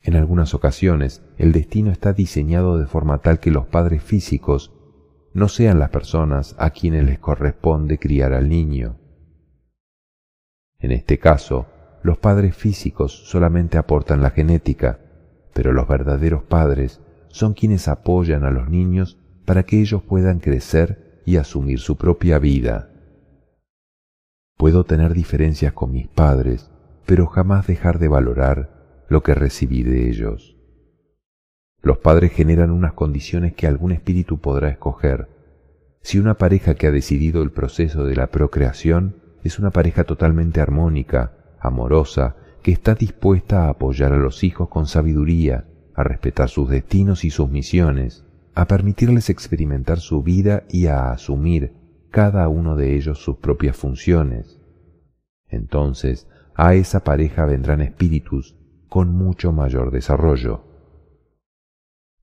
En 0.02 0.16
algunas 0.16 0.54
ocasiones 0.54 1.24
el 1.38 1.52
destino 1.52 1.92
está 1.92 2.14
diseñado 2.14 2.78
de 2.78 2.88
forma 2.88 3.20
tal 3.20 3.40
que 3.40 3.52
los 3.52 3.68
padres 3.68 4.04
físicos 4.04 4.74
no 5.34 5.48
sean 5.48 5.80
las 5.80 5.90
personas 5.90 6.56
a 6.58 6.72
quienes 6.72 7.06
les 7.06 7.20
corresponde 7.20 8.00
criar 8.00 8.34
al 8.34 8.50
niño. 8.50 8.98
En 10.80 10.92
este 10.92 11.20
caso, 11.20 11.68
los 12.04 12.18
padres 12.18 12.56
físicos 12.56 13.30
solamente 13.30 13.78
aportan 13.78 14.22
la 14.22 14.32
genética, 14.32 15.00
pero 15.54 15.72
los 15.72 15.88
verdaderos 15.88 16.44
padres 16.44 17.00
son 17.28 17.54
quienes 17.54 17.88
apoyan 17.88 18.44
a 18.44 18.52
los 18.52 18.70
niños 18.70 19.21
para 19.52 19.64
que 19.64 19.82
ellos 19.82 20.02
puedan 20.02 20.40
crecer 20.40 21.22
y 21.26 21.36
asumir 21.36 21.80
su 21.80 21.98
propia 21.98 22.40
vida. 22.40 22.90
Puedo 24.56 24.86
tener 24.86 25.14
diferencias 25.14 25.74
con 25.74 25.92
mis 25.92 26.08
padres, 26.08 26.72
pero 27.06 27.28
jamás 27.28 27.68
dejar 27.68 28.00
de 28.00 28.08
valorar 28.08 29.04
lo 29.10 29.24
que 29.24 29.36
recibí 29.36 29.84
de 29.84 30.08
ellos. 30.08 30.56
Los 31.82 31.98
padres 31.98 32.32
generan 32.32 32.72
unas 32.72 32.94
condiciones 32.94 33.54
que 33.54 33.68
algún 33.68 33.92
espíritu 33.92 34.40
podrá 34.40 34.70
escoger. 34.70 35.28
Si 36.02 36.18
una 36.18 36.36
pareja 36.36 36.76
que 36.76 36.88
ha 36.88 36.92
decidido 36.92 37.44
el 37.44 37.52
proceso 37.52 38.06
de 38.06 38.16
la 38.16 38.28
procreación 38.28 39.18
es 39.44 39.60
una 39.60 39.72
pareja 39.72 40.06
totalmente 40.06 40.62
armónica, 40.62 41.58
amorosa, 41.60 42.38
que 42.64 42.72
está 42.72 42.96
dispuesta 42.96 43.66
a 43.66 43.72
apoyar 43.72 44.14
a 44.14 44.18
los 44.18 44.46
hijos 44.46 44.70
con 44.70 44.86
sabiduría, 44.86 45.66
a 45.94 46.06
respetar 46.06 46.48
sus 46.48 46.70
destinos 46.70 47.26
y 47.26 47.32
sus 47.32 47.50
misiones, 47.50 48.24
a 48.54 48.68
permitirles 48.68 49.30
experimentar 49.30 50.00
su 50.00 50.24
vida 50.24 50.64
y 50.70 50.88
a 50.88 51.12
asumir 51.12 51.74
cada 52.10 52.48
uno 52.50 52.76
de 52.76 52.96
ellos 52.96 53.20
sus 53.20 53.38
propias 53.38 53.78
funciones. 53.78 54.60
Entonces 55.48 56.28
a 56.56 56.74
esa 56.76 57.04
pareja 57.04 57.46
vendrán 57.46 57.82
espíritus 57.82 58.58
con 58.90 59.14
mucho 59.14 59.52
mayor 59.52 59.92
desarrollo. 59.92 60.66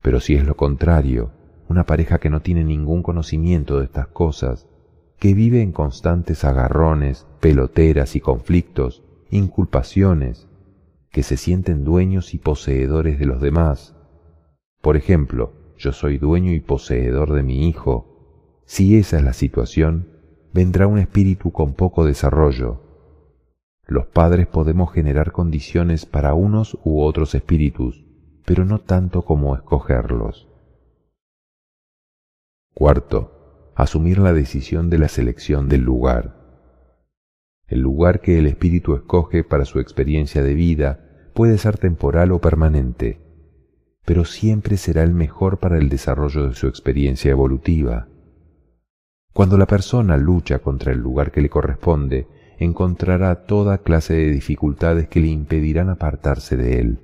Pero 0.01 0.19
si 0.19 0.35
es 0.35 0.45
lo 0.45 0.55
contrario, 0.55 1.31
una 1.67 1.85
pareja 1.85 2.19
que 2.19 2.29
no 2.29 2.41
tiene 2.41 2.63
ningún 2.63 3.03
conocimiento 3.03 3.79
de 3.79 3.85
estas 3.85 4.07
cosas, 4.07 4.67
que 5.19 5.33
vive 5.33 5.61
en 5.61 5.71
constantes 5.71 6.45
agarrones, 6.45 7.27
peloteras 7.41 8.15
y 8.15 8.21
conflictos, 8.21 9.03
inculpaciones, 9.29 10.47
que 11.11 11.23
se 11.23 11.37
sienten 11.37 11.83
dueños 11.83 12.33
y 12.33 12.37
poseedores 12.37 13.19
de 13.19 13.25
los 13.25 13.41
demás. 13.41 13.95
Por 14.81 14.95
ejemplo, 14.95 15.53
yo 15.79 15.93
soy 15.93 16.17
dueño 16.17 16.51
y 16.51 16.59
poseedor 16.59 17.31
de 17.31 17.41
mi 17.41 17.69
hijo. 17.69 18.61
Si 18.65 18.97
esa 18.97 19.17
es 19.17 19.23
la 19.23 19.31
situación, 19.31 20.09
vendrá 20.53 20.87
un 20.87 20.99
espíritu 20.99 21.51
con 21.51 21.73
poco 21.73 22.05
desarrollo. 22.05 22.81
Los 23.87 24.05
padres 24.07 24.45
podemos 24.45 24.91
generar 24.91 25.31
condiciones 25.31 26.05
para 26.05 26.33
unos 26.33 26.77
u 26.83 27.01
otros 27.01 27.33
espíritus, 27.33 28.05
pero 28.45 28.65
no 28.65 28.79
tanto 28.79 29.23
como 29.23 29.55
escogerlos. 29.55 30.49
Cuarto, 32.73 33.71
asumir 33.75 34.19
la 34.19 34.33
decisión 34.33 34.89
de 34.89 34.99
la 34.99 35.07
selección 35.07 35.69
del 35.69 35.81
lugar. 35.81 36.35
El 37.67 37.79
lugar 37.79 38.19
que 38.19 38.37
el 38.37 38.47
espíritu 38.47 38.95
escoge 38.95 39.45
para 39.45 39.63
su 39.63 39.79
experiencia 39.79 40.43
de 40.43 40.55
vida 40.55 41.31
puede 41.33 41.57
ser 41.57 41.77
temporal 41.77 42.33
o 42.33 42.39
permanente, 42.41 43.28
pero 44.09 44.25
siempre 44.25 44.75
será 44.77 45.03
el 45.03 45.13
mejor 45.13 45.59
para 45.59 45.77
el 45.77 45.87
desarrollo 45.87 46.47
de 46.47 46.55
su 46.55 46.65
experiencia 46.65 47.29
evolutiva. 47.29 48.07
Cuando 49.33 49.55
la 49.55 49.67
persona 49.67 50.17
lucha 50.17 50.57
contra 50.57 50.91
el 50.91 50.97
lugar 50.97 51.31
que 51.31 51.41
le 51.41 51.49
corresponde, 51.49 52.25
encontrará 52.57 53.45
toda 53.45 53.83
clase 53.83 54.15
de 54.15 54.31
dificultades 54.31 55.07
que 55.09 55.19
le 55.19 55.27
impedirán 55.27 55.91
apartarse 55.91 56.57
de 56.57 56.79
él. 56.79 56.99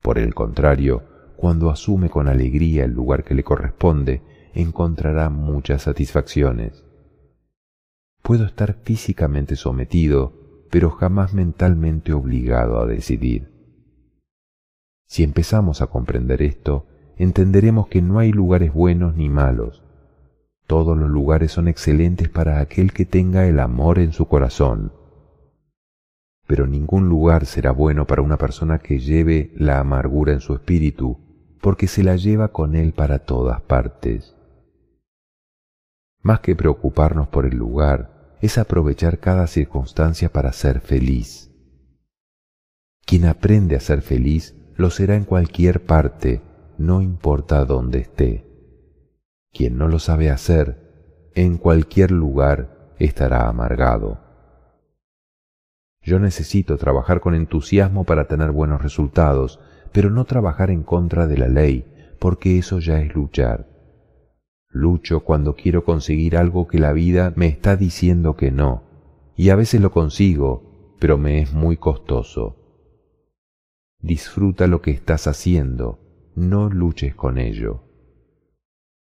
Por 0.00 0.20
el 0.20 0.32
contrario, 0.32 1.02
cuando 1.34 1.70
asume 1.70 2.08
con 2.08 2.28
alegría 2.28 2.84
el 2.84 2.92
lugar 2.92 3.24
que 3.24 3.34
le 3.34 3.42
corresponde, 3.42 4.22
encontrará 4.54 5.28
muchas 5.28 5.82
satisfacciones. 5.82 6.84
Puedo 8.22 8.44
estar 8.44 8.74
físicamente 8.84 9.56
sometido, 9.56 10.34
pero 10.70 10.90
jamás 10.90 11.34
mentalmente 11.34 12.12
obligado 12.12 12.78
a 12.78 12.86
decidir. 12.86 13.49
Si 15.10 15.24
empezamos 15.24 15.82
a 15.82 15.88
comprender 15.88 16.40
esto, 16.40 16.86
entenderemos 17.16 17.88
que 17.88 18.00
no 18.00 18.20
hay 18.20 18.30
lugares 18.30 18.72
buenos 18.72 19.16
ni 19.16 19.28
malos. 19.28 19.82
Todos 20.68 20.96
los 20.96 21.10
lugares 21.10 21.50
son 21.50 21.66
excelentes 21.66 22.28
para 22.28 22.60
aquel 22.60 22.92
que 22.92 23.06
tenga 23.06 23.44
el 23.48 23.58
amor 23.58 23.98
en 23.98 24.12
su 24.12 24.28
corazón. 24.28 24.92
Pero 26.46 26.68
ningún 26.68 27.08
lugar 27.08 27.46
será 27.46 27.72
bueno 27.72 28.06
para 28.06 28.22
una 28.22 28.36
persona 28.38 28.78
que 28.78 29.00
lleve 29.00 29.52
la 29.56 29.80
amargura 29.80 30.32
en 30.32 30.38
su 30.38 30.54
espíritu, 30.54 31.18
porque 31.60 31.88
se 31.88 32.04
la 32.04 32.14
lleva 32.14 32.52
con 32.52 32.76
él 32.76 32.92
para 32.92 33.18
todas 33.18 33.60
partes. 33.62 34.36
Más 36.22 36.38
que 36.38 36.54
preocuparnos 36.54 37.26
por 37.26 37.46
el 37.46 37.56
lugar, 37.56 38.36
es 38.40 38.58
aprovechar 38.58 39.18
cada 39.18 39.48
circunstancia 39.48 40.30
para 40.32 40.52
ser 40.52 40.80
feliz. 40.80 41.50
Quien 43.04 43.24
aprende 43.24 43.74
a 43.74 43.80
ser 43.80 44.02
feliz 44.02 44.54
lo 44.80 44.88
será 44.88 45.14
en 45.14 45.24
cualquier 45.24 45.84
parte, 45.84 46.40
no 46.78 47.02
importa 47.02 47.66
dónde 47.66 47.98
esté. 47.98 48.46
Quien 49.52 49.76
no 49.76 49.88
lo 49.88 49.98
sabe 49.98 50.30
hacer, 50.30 51.30
en 51.34 51.58
cualquier 51.58 52.10
lugar 52.10 52.94
estará 52.98 53.46
amargado. 53.46 54.20
Yo 56.00 56.18
necesito 56.18 56.78
trabajar 56.78 57.20
con 57.20 57.34
entusiasmo 57.34 58.04
para 58.04 58.26
tener 58.26 58.52
buenos 58.52 58.82
resultados, 58.82 59.60
pero 59.92 60.08
no 60.08 60.24
trabajar 60.24 60.70
en 60.70 60.82
contra 60.82 61.26
de 61.26 61.36
la 61.36 61.48
ley, 61.48 62.16
porque 62.18 62.56
eso 62.56 62.78
ya 62.78 63.00
es 63.00 63.14
luchar. 63.14 63.68
Lucho 64.70 65.20
cuando 65.20 65.56
quiero 65.56 65.84
conseguir 65.84 66.38
algo 66.38 66.68
que 66.68 66.78
la 66.78 66.94
vida 66.94 67.34
me 67.36 67.48
está 67.48 67.76
diciendo 67.76 68.34
que 68.34 68.50
no, 68.50 68.84
y 69.36 69.50
a 69.50 69.56
veces 69.56 69.82
lo 69.82 69.90
consigo, 69.90 70.96
pero 70.98 71.18
me 71.18 71.42
es 71.42 71.52
muy 71.52 71.76
costoso. 71.76 72.59
Disfruta 74.02 74.66
lo 74.66 74.80
que 74.80 74.92
estás 74.92 75.26
haciendo, 75.26 75.98
no 76.34 76.70
luches 76.70 77.14
con 77.14 77.38
ello. 77.38 77.84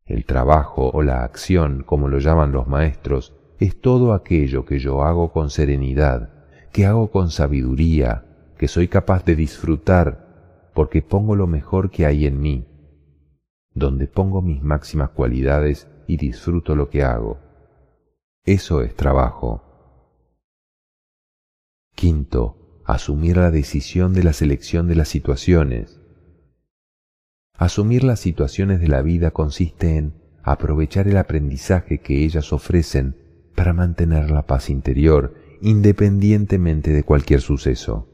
El 0.05 0.25
trabajo 0.25 0.89
o 0.93 1.01
la 1.01 1.23
acción, 1.23 1.83
como 1.83 2.07
lo 2.07 2.19
llaman 2.19 2.51
los 2.51 2.67
maestros, 2.67 3.35
es 3.59 3.79
todo 3.81 4.13
aquello 4.13 4.65
que 4.65 4.79
yo 4.79 5.03
hago 5.03 5.31
con 5.31 5.49
serenidad, 5.49 6.45
que 6.71 6.85
hago 6.85 7.11
con 7.11 7.29
sabiduría, 7.29 8.53
que 8.57 8.67
soy 8.67 8.87
capaz 8.87 9.25
de 9.25 9.35
disfrutar 9.35 10.71
porque 10.73 11.01
pongo 11.01 11.35
lo 11.35 11.47
mejor 11.47 11.89
que 11.89 12.05
hay 12.05 12.25
en 12.25 12.39
mí, 12.39 12.67
donde 13.73 14.07
pongo 14.07 14.41
mis 14.41 14.61
máximas 14.61 15.09
cualidades 15.09 15.89
y 16.07 16.17
disfruto 16.17 16.75
lo 16.75 16.89
que 16.89 17.03
hago. 17.03 17.39
Eso 18.43 18.81
es 18.81 18.95
trabajo. 18.95 19.63
Quinto, 21.95 22.64
asumir 22.85 23.37
la 23.37 23.51
decisión 23.51 24.13
de 24.13 24.23
la 24.23 24.33
selección 24.33 24.87
de 24.87 24.95
las 24.95 25.07
situaciones. 25.07 25.99
Asumir 27.57 28.03
las 28.03 28.19
situaciones 28.19 28.79
de 28.79 28.87
la 28.87 29.01
vida 29.01 29.31
consiste 29.31 29.97
en 29.97 30.13
aprovechar 30.43 31.07
el 31.07 31.17
aprendizaje 31.17 31.99
que 31.99 32.23
ellas 32.23 32.53
ofrecen 32.53 33.15
para 33.55 33.73
mantener 33.73 34.29
la 34.29 34.45
paz 34.45 34.69
interior 34.69 35.33
independientemente 35.61 36.91
de 36.91 37.03
cualquier 37.03 37.41
suceso. 37.41 38.07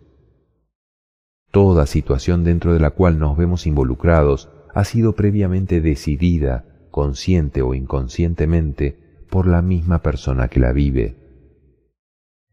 Toda 1.52 1.86
situación 1.86 2.46
dentro 2.46 2.74
de 2.74 2.80
la 2.80 2.92
cual 2.92 3.20
nos 3.20 3.36
vemos 3.36 3.68
involucrados 3.68 4.50
ha 4.74 4.86
sido 4.86 5.16
previamente 5.16 5.82
decidida, 5.82 6.66
consciente 6.92 7.62
o 7.62 7.74
inconscientemente, 7.74 9.26
por 9.30 9.48
la 9.48 9.62
misma 9.62 10.02
persona 10.02 10.48
que 10.48 10.62
la 10.62 10.72
vive. 10.72 11.21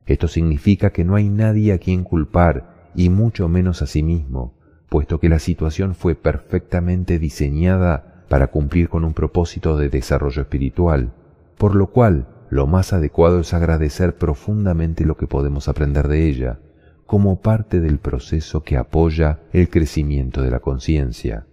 Esto 0.09 0.27
significa 0.27 0.91
que 0.91 1.05
no 1.05 1.17
hay 1.17 1.29
nadie 1.29 1.75
a 1.75 1.79
quien 1.79 2.03
culpar, 2.03 2.91
y 2.95 3.11
mucho 3.11 3.47
menos 3.47 3.83
a 3.83 3.87
sí 3.87 4.03
mismo, 4.03 4.55
puesto 4.89 5.21
que 5.21 5.29
la 5.29 5.39
situación 5.39 5.95
fue 5.95 6.15
perfectamente 6.15 7.19
diseñada 7.19 8.25
para 8.31 8.47
cumplir 8.47 8.89
con 8.89 9.05
un 9.05 9.13
propósito 9.13 9.77
de 9.77 9.91
desarrollo 9.91 10.41
espiritual, 10.41 11.13
por 11.59 11.77
lo 11.77 11.89
cual 11.89 12.27
lo 12.49 12.67
más 12.67 12.95
adecuado 12.95 13.41
es 13.41 13.53
agradecer 13.53 14.17
profundamente 14.17 15.05
lo 15.05 15.19
que 15.19 15.27
podemos 15.27 15.69
aprender 15.69 16.09
de 16.09 16.27
ella, 16.27 16.59
como 17.05 17.43
parte 17.43 17.81
del 17.81 17.99
proceso 17.99 18.63
que 18.63 18.79
apoya 18.79 19.41
el 19.53 19.69
crecimiento 19.69 20.41
de 20.41 20.51
la 20.51 20.61
conciencia. 20.61 21.47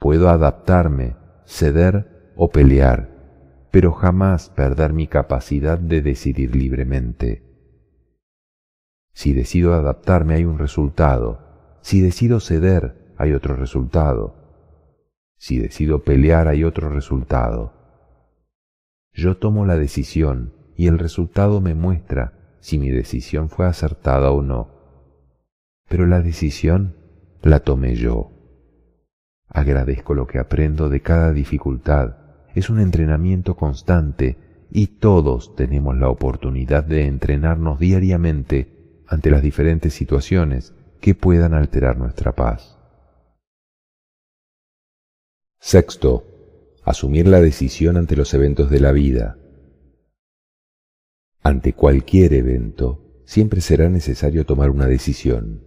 Puedo 0.00 0.28
adaptarme, 0.28 1.14
ceder 1.44 2.32
o 2.34 2.50
pelear, 2.50 3.09
pero 3.70 3.92
jamás 3.92 4.50
perder 4.50 4.92
mi 4.92 5.06
capacidad 5.06 5.78
de 5.78 6.02
decidir 6.02 6.56
libremente. 6.56 7.44
Si 9.12 9.32
decido 9.32 9.74
adaptarme 9.74 10.34
hay 10.34 10.44
un 10.44 10.58
resultado, 10.58 11.78
si 11.82 12.00
decido 12.00 12.40
ceder 12.40 13.14
hay 13.16 13.32
otro 13.32 13.56
resultado, 13.56 14.34
si 15.36 15.58
decido 15.58 16.04
pelear 16.04 16.48
hay 16.48 16.64
otro 16.64 16.88
resultado. 16.88 17.72
Yo 19.12 19.36
tomo 19.36 19.66
la 19.66 19.76
decisión 19.76 20.54
y 20.76 20.86
el 20.86 20.98
resultado 20.98 21.60
me 21.60 21.74
muestra 21.74 22.56
si 22.60 22.78
mi 22.78 22.90
decisión 22.90 23.48
fue 23.48 23.66
acertada 23.66 24.30
o 24.30 24.42
no. 24.42 24.68
Pero 25.88 26.06
la 26.06 26.20
decisión 26.20 26.96
la 27.42 27.60
tomé 27.60 27.96
yo. 27.96 28.32
Agradezco 29.48 30.14
lo 30.14 30.26
que 30.26 30.38
aprendo 30.38 30.88
de 30.88 31.00
cada 31.00 31.32
dificultad. 31.32 32.19
Es 32.60 32.68
un 32.68 32.78
entrenamiento 32.78 33.56
constante 33.56 34.36
y 34.70 34.98
todos 34.98 35.56
tenemos 35.56 35.96
la 35.96 36.10
oportunidad 36.10 36.84
de 36.84 37.06
entrenarnos 37.06 37.78
diariamente 37.78 39.00
ante 39.06 39.30
las 39.30 39.40
diferentes 39.40 39.94
situaciones 39.94 40.74
que 41.00 41.14
puedan 41.14 41.54
alterar 41.54 41.96
nuestra 41.96 42.34
paz. 42.34 42.78
Sexto, 45.58 46.76
asumir 46.84 47.28
la 47.28 47.40
decisión 47.40 47.96
ante 47.96 48.14
los 48.14 48.34
eventos 48.34 48.68
de 48.68 48.80
la 48.80 48.92
vida. 48.92 49.38
Ante 51.42 51.72
cualquier 51.72 52.34
evento, 52.34 53.22
siempre 53.24 53.62
será 53.62 53.88
necesario 53.88 54.44
tomar 54.44 54.68
una 54.68 54.86
decisión. 54.86 55.64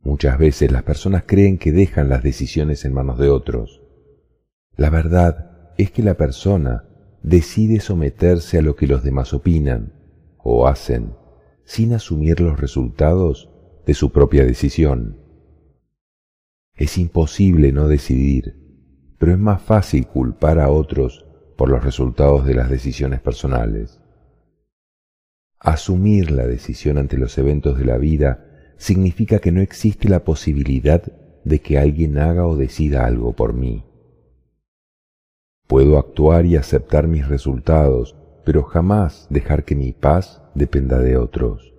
Muchas 0.00 0.40
veces 0.40 0.72
las 0.72 0.82
personas 0.82 1.22
creen 1.24 1.56
que 1.56 1.70
dejan 1.70 2.08
las 2.08 2.24
decisiones 2.24 2.84
en 2.84 2.92
manos 2.92 3.20
de 3.20 3.28
otros. 3.28 3.85
La 4.76 4.90
verdad 4.90 5.72
es 5.78 5.90
que 5.90 6.02
la 6.02 6.14
persona 6.14 6.84
decide 7.22 7.80
someterse 7.80 8.58
a 8.58 8.62
lo 8.62 8.76
que 8.76 8.86
los 8.86 9.02
demás 9.02 9.32
opinan 9.32 9.92
o 10.38 10.68
hacen 10.68 11.14
sin 11.64 11.94
asumir 11.94 12.40
los 12.40 12.60
resultados 12.60 13.50
de 13.86 13.94
su 13.94 14.12
propia 14.12 14.44
decisión. 14.44 15.18
Es 16.74 16.98
imposible 16.98 17.72
no 17.72 17.88
decidir, 17.88 19.14
pero 19.18 19.32
es 19.32 19.38
más 19.38 19.62
fácil 19.62 20.06
culpar 20.06 20.60
a 20.60 20.70
otros 20.70 21.24
por 21.56 21.70
los 21.70 21.82
resultados 21.82 22.44
de 22.44 22.54
las 22.54 22.68
decisiones 22.68 23.20
personales. 23.20 24.00
Asumir 25.58 26.30
la 26.30 26.46
decisión 26.46 26.98
ante 26.98 27.16
los 27.16 27.38
eventos 27.38 27.78
de 27.78 27.86
la 27.86 27.96
vida 27.96 28.74
significa 28.76 29.38
que 29.38 29.52
no 29.52 29.62
existe 29.62 30.08
la 30.08 30.22
posibilidad 30.22 31.02
de 31.44 31.60
que 31.60 31.78
alguien 31.78 32.18
haga 32.18 32.46
o 32.46 32.56
decida 32.56 33.06
algo 33.06 33.32
por 33.32 33.54
mí. 33.54 33.85
Puedo 35.66 35.98
actuar 35.98 36.46
y 36.46 36.56
aceptar 36.56 37.08
mis 37.08 37.28
resultados, 37.28 38.16
pero 38.44 38.62
jamás 38.62 39.26
dejar 39.30 39.64
que 39.64 39.74
mi 39.74 39.92
paz 39.92 40.40
dependa 40.54 41.00
de 41.00 41.16
otros. 41.16 41.74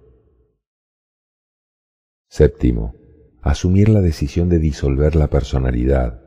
Séptimo, 2.29 2.95
asumir 3.41 3.87
la 3.87 4.01
decisión 4.01 4.49
de 4.49 4.59
disolver 4.59 5.15
la 5.15 5.29
personalidad. 5.29 6.21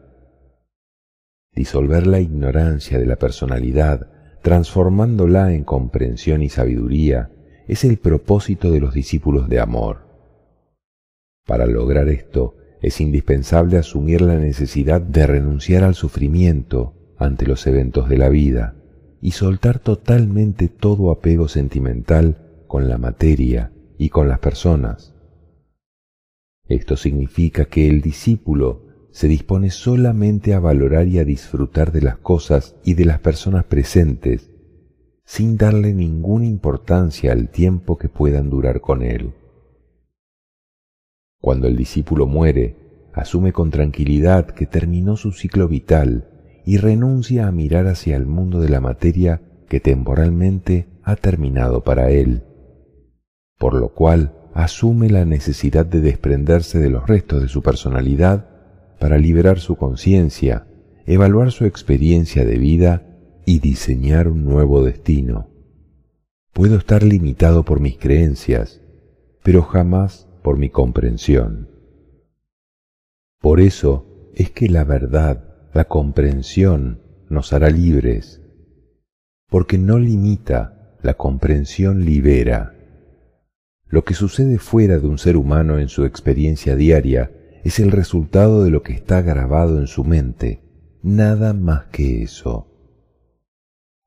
Disolver 1.53 2.07
la 2.07 2.21
ignorancia 2.21 2.99
de 2.99 3.05
la 3.05 3.17
personalidad, 3.17 4.11
transformándola 4.43 5.53
en 5.53 5.65
comprensión 5.65 6.43
y 6.43 6.49
sabiduría, 6.49 7.31
es 7.69 7.85
el 7.85 7.99
propósito 7.99 8.71
de 8.71 8.81
los 8.81 8.95
discípulos 8.95 9.51
de 9.51 9.61
amor. 9.61 10.09
Para 11.47 11.67
lograr 11.67 12.09
esto, 12.09 12.57
es 12.81 13.03
indispensable 13.03 13.77
asumir 13.77 14.23
la 14.23 14.37
necesidad 14.37 15.03
de 15.03 15.27
renunciar 15.27 15.85
al 15.85 15.95
sufrimiento 15.95 16.95
ante 17.21 17.47
los 17.47 17.67
eventos 17.67 18.09
de 18.09 18.19
la 18.19 18.31
vida 18.31 18.75
y 19.21 19.33
soltar 19.33 19.79
totalmente 19.79 20.69
todo 20.69 21.11
apego 21.11 21.49
sentimental 21.49 22.65
con 22.67 22.89
la 22.89 22.97
materia 22.97 23.73
y 23.99 24.09
con 24.09 24.27
las 24.27 24.39
personas. 24.39 25.15
Esto 26.67 26.97
significa 26.97 27.67
que 27.67 27.89
el 27.89 28.01
discípulo 28.01 28.87
se 29.13 29.29
dispone 29.29 29.71
solamente 29.71 30.55
a 30.55 30.61
valorar 30.61 31.09
y 31.09 31.19
a 31.19 31.25
disfrutar 31.25 31.93
de 31.93 32.01
las 32.01 32.17
cosas 32.17 32.77
y 32.85 32.95
de 32.95 33.05
las 33.05 33.19
personas 33.21 33.65
presentes 33.65 34.51
sin 35.25 35.57
darle 35.57 35.93
ninguna 35.93 36.47
importancia 36.47 37.33
al 37.33 37.51
tiempo 37.51 37.99
que 37.99 38.09
puedan 38.09 38.51
durar 38.51 38.81
con 38.81 39.03
él. 39.03 39.35
Cuando 41.39 41.69
el 41.69 41.77
discípulo 41.77 42.27
muere, 42.27 43.11
asume 43.13 43.53
con 43.53 43.71
tranquilidad 43.71 44.47
que 44.47 44.67
terminó 44.67 45.17
su 45.17 45.33
ciclo 45.33 45.69
vital 45.69 46.40
y 46.65 46.77
renuncia 46.79 47.47
a 47.47 47.53
mirar 47.53 47.87
hacia 47.87 48.17
el 48.17 48.27
mundo 48.27 48.61
de 48.61 48.69
la 48.69 48.81
materia 48.81 49.43
que 49.69 49.81
temporalmente 49.81 50.89
ha 51.03 51.17
terminado 51.17 51.83
para 51.83 52.11
él, 52.11 52.45
por 53.59 53.75
lo 53.75 53.91
cual 53.91 54.35
asume 54.55 55.11
la 55.11 55.25
necesidad 55.25 55.87
de 55.87 56.01
desprenderse 56.01 56.79
de 56.79 56.91
los 56.91 57.07
restos 57.07 57.43
de 57.43 57.49
su 57.49 57.63
personalidad 57.63 58.49
para 58.99 59.19
liberar 59.19 59.61
su 59.61 59.77
conciencia, 59.77 60.67
evaluar 61.07 61.53
su 61.53 61.65
experiencia 61.65 62.45
de 62.45 62.59
vida 62.59 63.07
y 63.47 63.61
diseñar 63.61 64.29
un 64.29 64.45
nuevo 64.45 64.85
destino. 64.85 65.49
Puedo 66.53 66.77
estar 66.77 67.03
limitado 67.03 67.65
por 67.65 67.81
mis 67.81 67.97
creencias, 67.97 68.81
pero 69.43 69.63
jamás 69.63 70.29
por 70.43 70.59
mi 70.59 70.69
comprensión. 70.69 71.69
Por 73.41 73.61
eso 73.61 74.31
es 74.35 74.51
que 74.51 74.69
la 74.69 74.85
verdad, 74.85 75.50
la 75.73 75.85
comprensión, 75.85 77.01
nos 77.29 77.53
hará 77.53 77.71
libres, 77.71 78.43
porque 79.49 79.79
no 79.79 79.99
limita, 79.99 80.97
la 81.01 81.15
comprensión 81.15 82.05
libera. 82.05 82.75
Lo 83.87 84.05
que 84.05 84.15
sucede 84.15 84.59
fuera 84.59 84.99
de 84.99 85.07
un 85.07 85.19
ser 85.19 85.37
humano 85.37 85.79
en 85.79 85.89
su 85.89 86.05
experiencia 86.05 86.75
diaria 86.75 87.31
es 87.63 87.79
el 87.79 87.93
resultado 87.93 88.65
de 88.65 88.71
lo 88.71 88.83
que 88.83 88.93
está 88.93 89.23
grabado 89.23 89.79
en 89.79 89.87
su 89.87 90.03
mente, 90.03 90.63
nada 91.03 91.53
más 91.53 91.87
que 91.87 92.23
eso. 92.23 92.67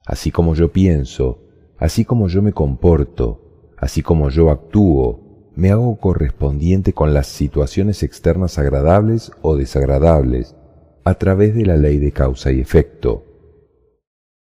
Así 0.06 0.32
como 0.32 0.56
yo 0.56 0.74
pienso, 0.74 1.48
así 1.78 2.04
como 2.04 2.28
yo 2.28 2.42
me 2.42 2.52
comporto, 2.52 3.72
así 3.78 4.02
como 4.02 4.30
yo 4.30 4.52
actúo, 4.52 5.52
me 5.56 5.72
hago 5.72 5.98
correspondiente 5.98 6.92
con 6.92 7.14
las 7.14 7.28
situaciones 7.28 8.04
externas 8.04 8.60
agradables 8.60 9.32
o 9.42 9.56
desagradables 9.56 10.58
a 11.04 11.16
través 11.16 11.56
de 11.56 11.66
la 11.66 11.78
ley 11.78 11.98
de 11.98 12.12
causa 12.12 12.52
y 12.52 12.60
efecto. 12.60 13.26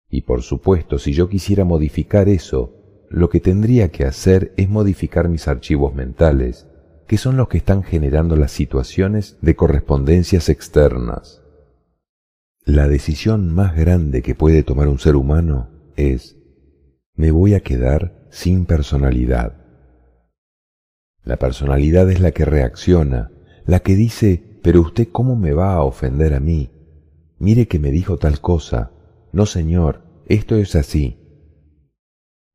Y 0.09 0.21
por 0.21 0.41
supuesto, 0.41 0.97
si 0.97 1.13
yo 1.13 1.27
quisiera 1.27 1.65
modificar 1.65 2.29
eso, 2.29 3.05
lo 3.09 3.29
que 3.29 3.39
tendría 3.39 3.89
que 3.89 4.05
hacer 4.05 4.53
es 4.57 4.69
modificar 4.69 5.29
mis 5.29 5.47
archivos 5.47 5.93
mentales, 5.93 6.67
que 7.07 7.17
son 7.17 7.37
los 7.37 7.47
que 7.47 7.57
están 7.57 7.83
generando 7.83 8.35
las 8.35 8.51
situaciones 8.51 9.37
de 9.41 9.55
correspondencias 9.55 10.49
externas. 10.49 11.41
La 12.63 12.87
decisión 12.87 13.53
más 13.53 13.75
grande 13.75 14.21
que 14.21 14.33
puede 14.33 14.63
tomar 14.63 14.87
un 14.87 14.99
ser 14.99 15.15
humano 15.15 15.69
es, 15.95 16.37
me 17.13 17.31
voy 17.31 17.53
a 17.53 17.59
quedar 17.59 18.27
sin 18.31 18.65
personalidad. 18.65 19.65
La 21.23 21.37
personalidad 21.37 22.09
es 22.09 22.19
la 22.19 22.31
que 22.31 22.45
reacciona, 22.45 23.31
la 23.65 23.81
que 23.81 23.95
dice, 23.95 24.43
pero 24.65 24.82
usted 24.82 25.10
cómo 25.12 25.36
me 25.36 25.54
va 25.54 25.75
a 25.75 25.84
ofender 25.84 26.34
a 26.34 26.39
mí. 26.39 26.71
Mire 27.38 27.67
que 27.67 27.78
me 27.78 27.91
dijo 27.91 28.17
tal 28.17 28.41
cosa. 28.41 28.93
No, 29.32 29.45
señor, 29.45 30.01
esto 30.25 30.56
es 30.56 30.75
así. 30.75 31.19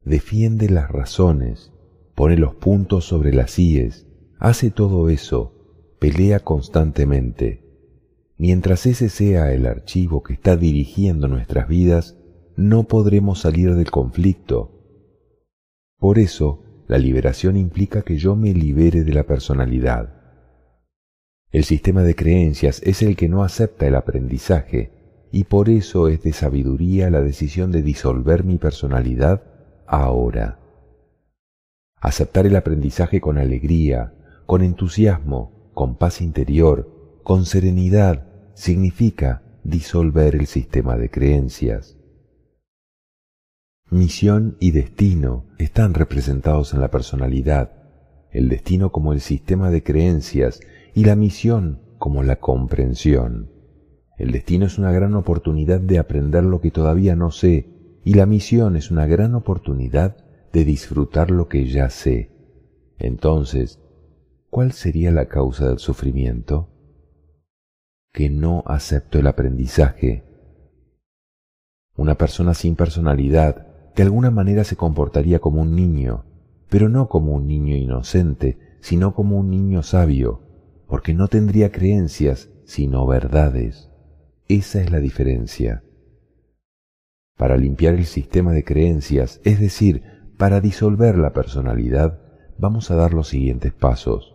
Defiende 0.04 0.68
las 0.68 0.90
razones, 0.90 1.72
pone 2.16 2.36
los 2.36 2.56
puntos 2.56 3.04
sobre 3.04 3.32
las 3.32 3.56
íes, 3.60 4.08
hace 4.40 4.72
todo 4.72 5.08
eso, 5.08 5.94
pelea 6.00 6.40
constantemente. 6.40 7.62
Mientras 8.36 8.86
ese 8.86 9.08
sea 9.08 9.52
el 9.52 9.64
archivo 9.64 10.24
que 10.24 10.32
está 10.32 10.56
dirigiendo 10.56 11.28
nuestras 11.28 11.68
vidas, 11.68 12.18
no 12.56 12.88
podremos 12.88 13.38
salir 13.38 13.76
del 13.76 13.92
conflicto. 13.92 14.82
Por 15.96 16.18
eso, 16.18 16.64
la 16.88 16.98
liberación 16.98 17.56
implica 17.56 18.02
que 18.02 18.16
yo 18.16 18.34
me 18.34 18.52
libere 18.52 19.04
de 19.04 19.12
la 19.12 19.22
personalidad. 19.22 20.19
El 21.52 21.64
sistema 21.64 22.02
de 22.02 22.14
creencias 22.14 22.80
es 22.84 23.02
el 23.02 23.16
que 23.16 23.28
no 23.28 23.42
acepta 23.42 23.86
el 23.86 23.96
aprendizaje 23.96 24.92
y 25.32 25.44
por 25.44 25.68
eso 25.68 26.08
es 26.08 26.22
de 26.22 26.32
sabiduría 26.32 27.10
la 27.10 27.22
decisión 27.22 27.72
de 27.72 27.82
disolver 27.82 28.44
mi 28.44 28.56
personalidad 28.58 29.42
ahora. 29.86 30.60
Aceptar 31.96 32.46
el 32.46 32.54
aprendizaje 32.54 33.20
con 33.20 33.36
alegría, 33.36 34.14
con 34.46 34.62
entusiasmo, 34.62 35.70
con 35.74 35.96
paz 35.96 36.20
interior, 36.20 37.20
con 37.24 37.44
serenidad, 37.44 38.26
significa 38.54 39.42
disolver 39.64 40.36
el 40.36 40.46
sistema 40.46 40.96
de 40.96 41.10
creencias. 41.10 41.96
Misión 43.90 44.56
y 44.60 44.70
destino 44.70 45.46
están 45.58 45.94
representados 45.94 46.74
en 46.74 46.80
la 46.80 46.92
personalidad, 46.92 47.72
el 48.30 48.48
destino 48.48 48.92
como 48.92 49.12
el 49.12 49.20
sistema 49.20 49.70
de 49.70 49.82
creencias 49.82 50.60
y 50.94 51.04
la 51.04 51.16
misión 51.16 51.80
como 51.98 52.22
la 52.22 52.36
comprensión. 52.36 53.50
El 54.18 54.32
destino 54.32 54.66
es 54.66 54.78
una 54.78 54.92
gran 54.92 55.14
oportunidad 55.14 55.80
de 55.80 55.98
aprender 55.98 56.44
lo 56.44 56.60
que 56.60 56.70
todavía 56.70 57.16
no 57.16 57.30
sé 57.30 58.00
y 58.04 58.14
la 58.14 58.26
misión 58.26 58.76
es 58.76 58.90
una 58.90 59.06
gran 59.06 59.34
oportunidad 59.34 60.16
de 60.52 60.64
disfrutar 60.64 61.30
lo 61.30 61.48
que 61.48 61.66
ya 61.66 61.90
sé. 61.90 62.30
Entonces, 62.98 63.80
¿cuál 64.50 64.72
sería 64.72 65.10
la 65.10 65.26
causa 65.26 65.68
del 65.68 65.78
sufrimiento? 65.78 66.68
Que 68.12 68.30
no 68.30 68.62
acepto 68.66 69.18
el 69.18 69.26
aprendizaje. 69.26 70.24
Una 71.96 72.16
persona 72.16 72.54
sin 72.54 72.76
personalidad 72.76 73.92
de 73.94 74.02
alguna 74.02 74.30
manera 74.30 74.64
se 74.64 74.76
comportaría 74.76 75.38
como 75.38 75.62
un 75.62 75.74
niño, 75.74 76.24
pero 76.68 76.88
no 76.88 77.08
como 77.08 77.32
un 77.32 77.46
niño 77.46 77.76
inocente, 77.76 78.58
sino 78.80 79.14
como 79.14 79.38
un 79.38 79.50
niño 79.50 79.82
sabio, 79.82 80.49
porque 80.90 81.14
no 81.14 81.28
tendría 81.28 81.70
creencias, 81.70 82.50
sino 82.64 83.06
verdades. 83.06 83.88
Esa 84.48 84.82
es 84.82 84.90
la 84.90 84.98
diferencia. 84.98 85.84
Para 87.36 87.56
limpiar 87.56 87.94
el 87.94 88.06
sistema 88.06 88.52
de 88.52 88.64
creencias, 88.64 89.40
es 89.44 89.60
decir, 89.60 90.02
para 90.36 90.60
disolver 90.60 91.16
la 91.16 91.32
personalidad, 91.32 92.20
vamos 92.58 92.90
a 92.90 92.96
dar 92.96 93.14
los 93.14 93.28
siguientes 93.28 93.72
pasos. 93.72 94.34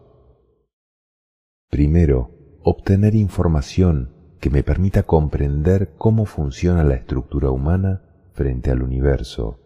Primero, 1.69 2.31
obtener 2.63 3.15
información 3.15 4.13
que 4.39 4.49
me 4.49 4.63
permita 4.63 5.03
comprender 5.03 5.95
cómo 5.97 6.25
funciona 6.25 6.85
la 6.85 6.95
estructura 6.95 7.51
humana 7.51 8.29
frente 8.31 8.71
al 8.71 8.81
universo. 8.81 9.59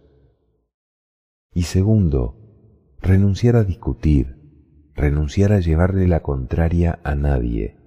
Y 1.53 1.63
segundo, 1.63 2.95
renunciar 2.99 3.57
a 3.57 3.63
discutir, 3.63 4.38
renunciar 4.99 5.51
a 5.51 5.59
llevarle 5.59 6.07
la 6.07 6.21
contraria 6.21 6.99
a 7.03 7.15
nadie. 7.15 7.77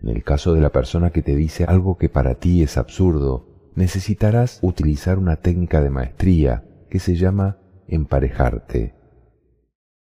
En 0.00 0.08
el 0.08 0.24
caso 0.24 0.54
de 0.54 0.60
la 0.60 0.70
persona 0.70 1.10
que 1.10 1.22
te 1.22 1.36
dice 1.36 1.64
algo 1.64 1.96
que 1.96 2.08
para 2.08 2.34
ti 2.34 2.62
es 2.62 2.76
absurdo, 2.76 3.70
necesitarás 3.76 4.58
utilizar 4.62 5.18
una 5.18 5.36
técnica 5.36 5.80
de 5.80 5.90
maestría 5.90 6.64
que 6.90 6.98
se 6.98 7.14
llama 7.14 7.58
emparejarte. 7.86 8.94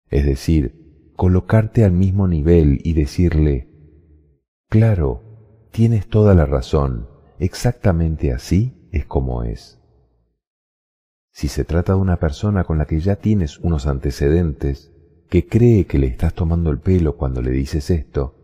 Es 0.09 0.25
decir, 0.25 1.13
colocarte 1.15 1.85
al 1.85 1.91
mismo 1.91 2.27
nivel 2.27 2.79
y 2.83 2.93
decirle, 2.93 3.69
claro, 4.69 5.21
tienes 5.71 6.07
toda 6.07 6.33
la 6.33 6.45
razón, 6.45 7.07
exactamente 7.37 8.33
así 8.33 8.89
es 8.91 9.05
como 9.05 9.43
es. 9.43 9.79
Si 11.31 11.47
se 11.47 11.63
trata 11.63 11.93
de 11.93 11.99
una 11.99 12.17
persona 12.17 12.63
con 12.63 12.77
la 12.77 12.85
que 12.85 12.99
ya 12.99 13.15
tienes 13.15 13.59
unos 13.59 13.87
antecedentes, 13.87 14.90
que 15.31 15.47
cree 15.47 15.85
que 15.85 15.97
le 15.97 16.07
estás 16.07 16.33
tomando 16.33 16.71
el 16.71 16.79
pelo 16.79 17.15
cuando 17.15 17.41
le 17.41 17.51
dices 17.51 17.89
esto, 17.89 18.35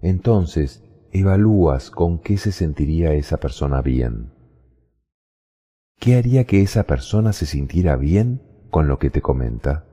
entonces 0.00 0.84
evalúas 1.10 1.90
con 1.90 2.20
qué 2.20 2.36
se 2.36 2.52
sentiría 2.52 3.12
esa 3.12 3.38
persona 3.38 3.82
bien. 3.82 4.30
¿Qué 5.98 6.14
haría 6.14 6.44
que 6.44 6.62
esa 6.62 6.84
persona 6.84 7.32
se 7.32 7.44
sintiera 7.44 7.96
bien 7.96 8.40
con 8.70 8.86
lo 8.86 9.00
que 9.00 9.10
te 9.10 9.20
comenta? 9.20 9.88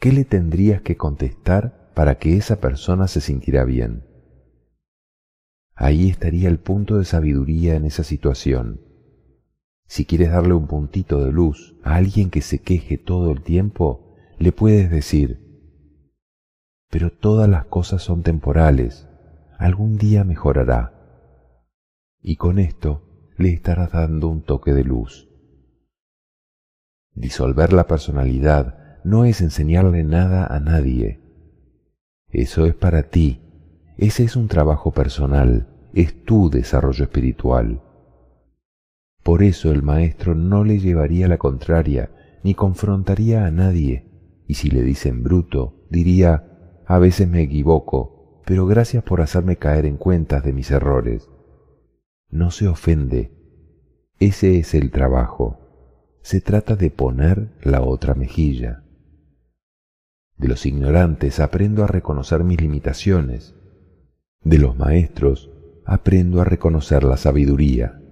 ¿Qué 0.00 0.10
le 0.10 0.24
tendrías 0.24 0.82
que 0.82 0.96
contestar 0.96 1.92
para 1.94 2.18
que 2.18 2.36
esa 2.36 2.60
persona 2.60 3.06
se 3.06 3.20
sintiera 3.20 3.64
bien? 3.64 4.02
Ahí 5.76 6.10
estaría 6.10 6.48
el 6.48 6.58
punto 6.58 6.98
de 6.98 7.04
sabiduría 7.04 7.76
en 7.76 7.84
esa 7.84 8.02
situación. 8.02 8.80
Si 9.86 10.06
quieres 10.06 10.32
darle 10.32 10.54
un 10.54 10.66
puntito 10.66 11.24
de 11.24 11.30
luz 11.30 11.76
a 11.84 11.94
alguien 11.94 12.30
que 12.30 12.42
se 12.42 12.58
queje 12.58 12.98
todo 12.98 13.30
el 13.30 13.42
tiempo, 13.42 14.09
le 14.40 14.52
puedes 14.52 14.90
decir, 14.90 15.38
pero 16.88 17.12
todas 17.12 17.46
las 17.46 17.66
cosas 17.66 18.00
son 18.00 18.22
temporales, 18.22 19.06
algún 19.58 19.98
día 19.98 20.24
mejorará. 20.24 20.94
Y 22.22 22.36
con 22.36 22.58
esto 22.58 23.02
le 23.36 23.52
estarás 23.52 23.92
dando 23.92 24.28
un 24.28 24.40
toque 24.40 24.72
de 24.72 24.82
luz. 24.82 25.28
Disolver 27.14 27.74
la 27.74 27.86
personalidad 27.86 29.02
no 29.04 29.26
es 29.26 29.42
enseñarle 29.42 30.04
nada 30.04 30.46
a 30.46 30.58
nadie. 30.58 31.20
Eso 32.30 32.64
es 32.64 32.74
para 32.74 33.10
ti. 33.10 33.42
Ese 33.98 34.24
es 34.24 34.36
un 34.36 34.48
trabajo 34.48 34.90
personal, 34.90 35.68
es 35.92 36.24
tu 36.24 36.48
desarrollo 36.48 37.04
espiritual. 37.04 37.82
Por 39.22 39.42
eso 39.42 39.70
el 39.70 39.82
maestro 39.82 40.34
no 40.34 40.64
le 40.64 40.78
llevaría 40.78 41.28
la 41.28 41.36
contraria 41.36 42.10
ni 42.42 42.54
confrontaría 42.54 43.44
a 43.44 43.50
nadie, 43.50 44.09
y 44.50 44.54
si 44.54 44.68
le 44.68 44.82
dicen 44.82 45.22
bruto, 45.22 45.86
diría, 45.90 46.82
a 46.84 46.98
veces 46.98 47.28
me 47.28 47.40
equivoco, 47.40 48.42
pero 48.44 48.66
gracias 48.66 49.04
por 49.04 49.20
hacerme 49.20 49.54
caer 49.54 49.86
en 49.86 49.96
cuentas 49.96 50.42
de 50.42 50.52
mis 50.52 50.72
errores. 50.72 51.30
No 52.30 52.50
se 52.50 52.66
ofende. 52.66 53.30
Ese 54.18 54.58
es 54.58 54.74
el 54.74 54.90
trabajo. 54.90 56.18
Se 56.22 56.40
trata 56.40 56.74
de 56.74 56.90
poner 56.90 57.52
la 57.62 57.82
otra 57.82 58.14
mejilla. 58.14 58.82
De 60.36 60.48
los 60.48 60.66
ignorantes 60.66 61.38
aprendo 61.38 61.84
a 61.84 61.86
reconocer 61.86 62.42
mis 62.42 62.60
limitaciones. 62.60 63.54
De 64.42 64.58
los 64.58 64.76
maestros 64.76 65.52
aprendo 65.86 66.40
a 66.40 66.44
reconocer 66.44 67.04
la 67.04 67.18
sabiduría. 67.18 68.02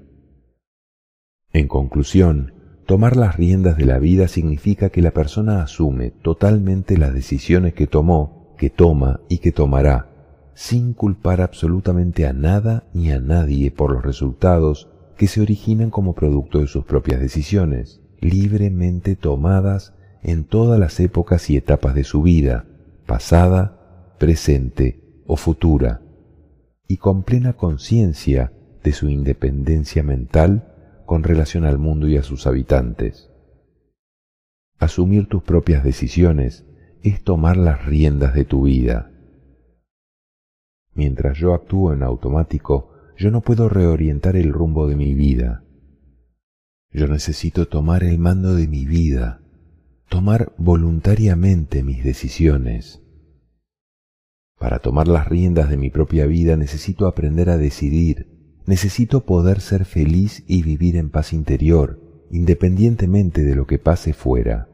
En 1.51 1.67
conclusión, 1.67 2.58
tomar 2.89 3.19
las 3.19 3.37
riendas 3.37 3.77
de 3.77 3.85
la 3.85 3.99
vida 3.99 4.29
significa 4.29 4.89
que 4.89 5.03
la 5.03 5.11
persona 5.11 5.63
asume 5.63 6.11
totalmente 6.11 6.97
las 6.97 7.13
decisiones 7.13 7.75
que 7.75 7.87
tomó, 7.87 8.55
que 8.57 8.71
toma 8.71 9.21
y 9.29 9.39
que 9.39 9.53
tomará, 9.53 10.09
sin 10.55 10.95
culpar 10.95 11.43
absolutamente 11.43 12.27
a 12.27 12.33
nada 12.33 12.89
ni 12.95 13.13
a 13.13 13.21
nadie 13.21 13.71
por 13.71 13.93
los 13.93 14.03
resultados 14.03 14.89
que 15.19 15.27
se 15.27 15.43
originan 15.43 15.91
como 15.91 16.15
producto 16.15 16.61
de 16.61 16.67
sus 16.67 16.87
propias 16.87 17.21
decisiones, 17.21 18.01
libremente 18.21 19.17
tomadas 19.17 19.93
en 20.23 20.45
todas 20.45 20.81
las 20.81 20.99
épocas 20.99 21.51
y 21.51 21.59
etapas 21.59 21.95
de 21.95 22.05
su 22.05 22.23
vida, 22.23 22.65
pasada, 23.05 24.15
presente 24.19 25.23
o 25.27 25.37
futura, 25.37 26.01
y 26.87 26.97
con 26.97 27.23
plena 27.23 27.53
conciencia 27.53 28.55
de 28.83 28.93
su 28.93 29.11
independencia 29.11 30.03
mental 30.03 30.78
con 31.09 31.23
relación 31.23 31.65
al 31.65 31.79
mundo 31.79 32.07
y 32.07 32.19
a 32.19 32.23
sus 32.23 32.47
habitantes. 32.47 33.31
Asumir 34.79 35.27
tus 35.27 35.43
propias 35.43 35.83
decisiones 35.83 36.67
es 37.03 37.25
tomar 37.25 37.57
las 37.57 37.87
riendas 37.87 38.35
de 38.35 38.45
tu 38.45 38.65
vida. 38.65 39.11
Mientras 40.93 41.39
yo 41.39 41.55
actúo 41.55 41.95
en 41.95 42.03
automático, 42.03 42.93
yo 43.17 43.31
no 43.31 43.41
puedo 43.41 43.71
reorientar 43.71 44.37
el 44.37 44.53
rumbo 44.53 44.87
de 44.87 44.97
mi 44.97 45.15
vida. 45.15 45.65
Yo 46.93 47.09
necesito 47.09 47.69
tomar 47.69 48.05
el 48.05 48.19
mando 48.19 48.55
de 48.55 48.69
mi 48.69 48.85
vida, 48.85 49.41
tomar 50.11 50.53
voluntariamente 50.59 51.83
mis 51.83 52.05
decisiones. 52.05 53.03
Para 54.59 54.81
tomar 54.81 55.09
las 55.09 55.27
riendas 55.27 55.71
de 55.71 55.79
mi 55.79 55.89
propia 55.89 56.27
vida 56.27 56.59
necesito 56.59 57.07
aprender 57.07 57.49
a 57.49 57.57
decidir, 57.57 58.38
necesito 58.69 59.25
poder 59.25 59.63
ser 59.63 59.87
feliz 59.87 60.45
y 60.47 60.63
vivir 60.63 60.97
en 60.97 61.09
paz 61.09 61.33
interior, 61.33 62.27
independientemente 62.31 63.43
de 63.43 63.57
lo 63.57 63.67
que 63.67 63.79
pase 63.79 64.13
fuera. 64.13 64.69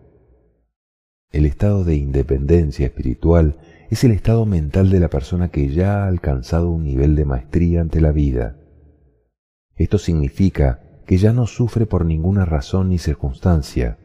El 1.30 1.46
estado 1.46 1.84
de 1.84 1.94
independencia 1.94 2.86
espiritual 2.86 3.56
es 3.90 4.02
el 4.02 4.10
estado 4.10 4.46
mental 4.46 4.90
de 4.90 4.98
la 4.98 5.10
persona 5.10 5.50
que 5.50 5.68
ya 5.68 6.02
ha 6.02 6.08
alcanzado 6.08 6.72
un 6.72 6.82
nivel 6.82 7.14
de 7.14 7.24
maestría 7.24 7.82
ante 7.82 8.00
la 8.00 8.10
vida. 8.10 8.58
Esto 9.76 9.98
significa 9.98 11.00
que 11.06 11.16
ya 11.16 11.32
no 11.32 11.46
sufre 11.46 11.86
por 11.86 12.04
ninguna 12.04 12.44
razón 12.44 12.88
ni 12.88 12.98
circunstancia. 12.98 13.98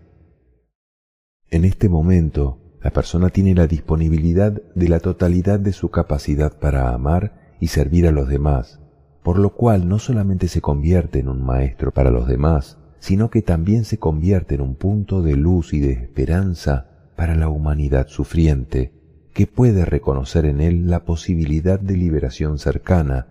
En 1.49 1.65
este 1.65 1.89
momento, 1.89 2.78
la 2.84 2.91
persona 2.91 3.32
tiene 3.32 3.56
la 3.56 3.65
disponibilidad 3.65 4.52
de 4.75 4.88
la 4.88 4.99
totalidad 4.99 5.60
de 5.60 5.73
su 5.73 5.89
capacidad 5.89 6.60
para 6.60 6.93
amar 6.93 7.58
y 7.60 7.67
servir 7.67 8.06
a 8.06 8.12
los 8.12 8.30
demás, 8.30 8.80
por 9.23 9.38
lo 9.38 9.51
cual 9.51 9.88
no 9.88 9.99
solamente 9.99 10.47
se 10.47 10.62
convierte 10.62 11.19
en 11.19 11.29
un 11.29 11.43
maestro 11.43 11.91
para 11.91 12.12
los 12.12 12.27
demás, 12.27 12.77
sino 12.99 13.29
que 13.29 13.41
también 13.41 13.86
se 13.86 13.97
convierte 13.97 14.55
en 14.55 14.62
un 14.62 14.75
punto 14.75 15.21
de 15.21 15.36
luz 15.36 15.73
y 15.73 15.79
de 15.79 15.91
esperanza 15.91 17.12
para 17.15 17.36
la 17.36 17.49
humanidad 17.49 18.08
sufriente, 18.08 18.93
que 19.34 19.47
puede 19.47 19.86
reconocer 19.86 20.45
en 20.45 20.62
él 20.62 20.89
la 20.89 21.05
posibilidad 21.05 21.79
de 21.79 21.95
liberación 21.95 22.58
cercana 22.58 23.27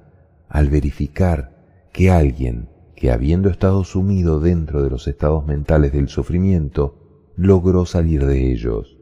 al 0.48 0.70
verificar 0.70 1.88
que 1.92 2.10
alguien 2.10 2.68
que 2.98 3.12
habiendo 3.12 3.48
estado 3.48 3.84
sumido 3.84 4.40
dentro 4.40 4.82
de 4.82 4.90
los 4.90 5.06
estados 5.06 5.46
mentales 5.46 5.92
del 5.92 6.08
sufrimiento, 6.08 7.30
logró 7.36 7.86
salir 7.86 8.26
de 8.26 8.50
ellos. 8.50 8.98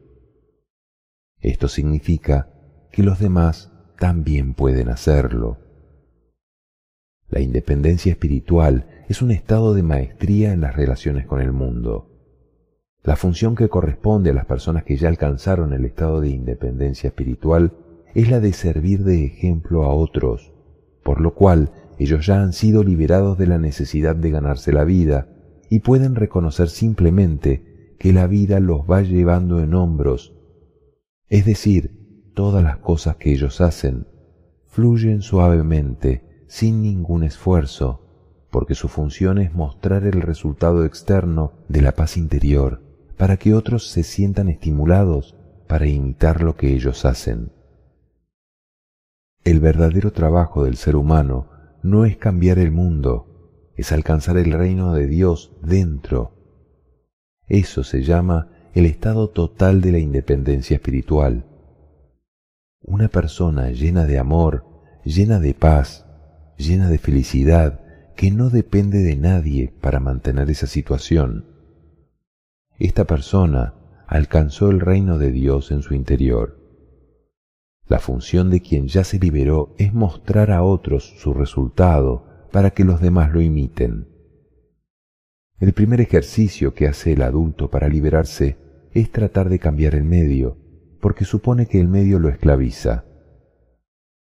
Esto 1.39 1.67
significa 1.67 2.49
que 2.91 3.01
los 3.01 3.17
demás 3.17 3.71
también 3.97 4.53
pueden 4.53 4.89
hacerlo. 4.89 5.57
La 7.29 7.41
independencia 7.41 8.11
espiritual 8.11 8.87
es 9.09 9.21
un 9.21 9.31
estado 9.31 9.73
de 9.73 9.83
maestría 9.83 10.53
en 10.53 10.61
las 10.61 10.75
relaciones 10.75 11.25
con 11.25 11.41
el 11.41 11.51
mundo. 11.51 12.09
La 13.03 13.15
función 13.15 13.55
que 13.55 13.69
corresponde 13.69 14.31
a 14.31 14.33
las 14.33 14.45
personas 14.45 14.83
que 14.83 14.97
ya 14.97 15.09
alcanzaron 15.09 15.73
el 15.73 15.85
estado 15.85 16.21
de 16.21 16.29
independencia 16.29 17.07
espiritual 17.07 17.73
es 18.15 18.29
la 18.29 18.39
de 18.39 18.53
servir 18.53 19.03
de 19.03 19.25
ejemplo 19.25 19.83
a 19.83 19.93
otros, 19.93 20.53
por 21.03 21.21
lo 21.21 21.33
cual 21.33 21.71
ellos 21.99 22.25
ya 22.25 22.41
han 22.41 22.53
sido 22.53 22.83
liberados 22.83 23.37
de 23.37 23.47
la 23.47 23.57
necesidad 23.57 24.15
de 24.15 24.29
ganarse 24.29 24.71
la 24.71 24.83
vida 24.83 25.29
y 25.69 25.79
pueden 25.79 26.15
reconocer 26.15 26.69
simplemente 26.69 27.95
que 27.99 28.13
la 28.13 28.27
vida 28.27 28.59
los 28.59 28.81
va 28.81 29.01
llevando 29.01 29.61
en 29.61 29.73
hombros. 29.73 30.35
Es 31.29 31.45
decir, 31.45 32.31
todas 32.33 32.63
las 32.63 32.77
cosas 32.77 33.17
que 33.17 33.31
ellos 33.31 33.61
hacen 33.61 34.07
fluyen 34.65 35.21
suavemente, 35.21 36.23
sin 36.47 36.81
ningún 36.81 37.23
esfuerzo, 37.23 38.01
porque 38.49 38.75
su 38.75 38.87
función 38.87 39.37
es 39.37 39.53
mostrar 39.53 40.05
el 40.05 40.21
resultado 40.21 40.85
externo 40.85 41.53
de 41.67 41.81
la 41.81 41.91
paz 41.91 42.17
interior, 42.17 42.81
para 43.17 43.37
que 43.37 43.53
otros 43.53 43.87
se 43.89 44.03
sientan 44.03 44.49
estimulados 44.49 45.35
para 45.67 45.85
imitar 45.85 46.41
lo 46.41 46.55
que 46.55 46.73
ellos 46.73 47.05
hacen. 47.05 47.51
El 49.43 49.59
verdadero 49.59 50.11
trabajo 50.11 50.63
del 50.63 50.77
ser 50.77 50.95
humano 50.95 51.49
no 51.83 52.05
es 52.05 52.17
cambiar 52.17 52.59
el 52.59 52.71
mundo, 52.71 53.71
es 53.75 53.91
alcanzar 53.91 54.37
el 54.37 54.51
reino 54.51 54.93
de 54.93 55.07
Dios 55.07 55.55
dentro. 55.61 56.33
Eso 57.47 57.83
se 57.83 58.03
llama 58.03 58.49
el 58.73 58.85
estado 58.85 59.29
total 59.29 59.81
de 59.81 59.91
la 59.91 59.99
independencia 59.99 60.75
espiritual. 60.75 61.45
Una 62.81 63.07
persona 63.07 63.69
llena 63.69 64.05
de 64.05 64.19
amor, 64.19 64.65
llena 65.03 65.39
de 65.39 65.53
paz, 65.53 66.06
llena 66.57 66.89
de 66.89 66.97
felicidad, 66.97 67.81
que 68.15 68.31
no 68.31 68.49
depende 68.49 69.03
de 69.03 69.15
nadie 69.15 69.73
para 69.79 69.99
mantener 69.99 70.49
esa 70.49 70.67
situación. 70.67 71.45
Esta 72.79 73.05
persona 73.05 73.75
alcanzó 74.07 74.69
el 74.69 74.79
reino 74.79 75.17
de 75.17 75.31
Dios 75.31 75.71
en 75.71 75.81
su 75.81 75.93
interior. 75.93 76.57
La 77.87 77.99
función 77.99 78.49
de 78.49 78.61
quien 78.61 78.87
ya 78.87 79.03
se 79.03 79.19
liberó 79.19 79.73
es 79.77 79.93
mostrar 79.93 80.51
a 80.51 80.63
otros 80.63 81.15
su 81.17 81.33
resultado 81.33 82.25
para 82.51 82.71
que 82.71 82.83
los 82.83 83.01
demás 83.01 83.31
lo 83.31 83.41
imiten. 83.41 84.07
El 85.59 85.73
primer 85.73 86.01
ejercicio 86.01 86.73
que 86.73 86.87
hace 86.87 87.13
el 87.13 87.21
adulto 87.21 87.69
para 87.69 87.87
liberarse 87.87 88.57
es 88.91 89.11
tratar 89.11 89.49
de 89.49 89.59
cambiar 89.59 89.95
el 89.95 90.03
medio, 90.03 90.57
porque 90.99 91.25
supone 91.25 91.67
que 91.67 91.79
el 91.79 91.87
medio 91.87 92.19
lo 92.19 92.29
esclaviza. 92.29 93.06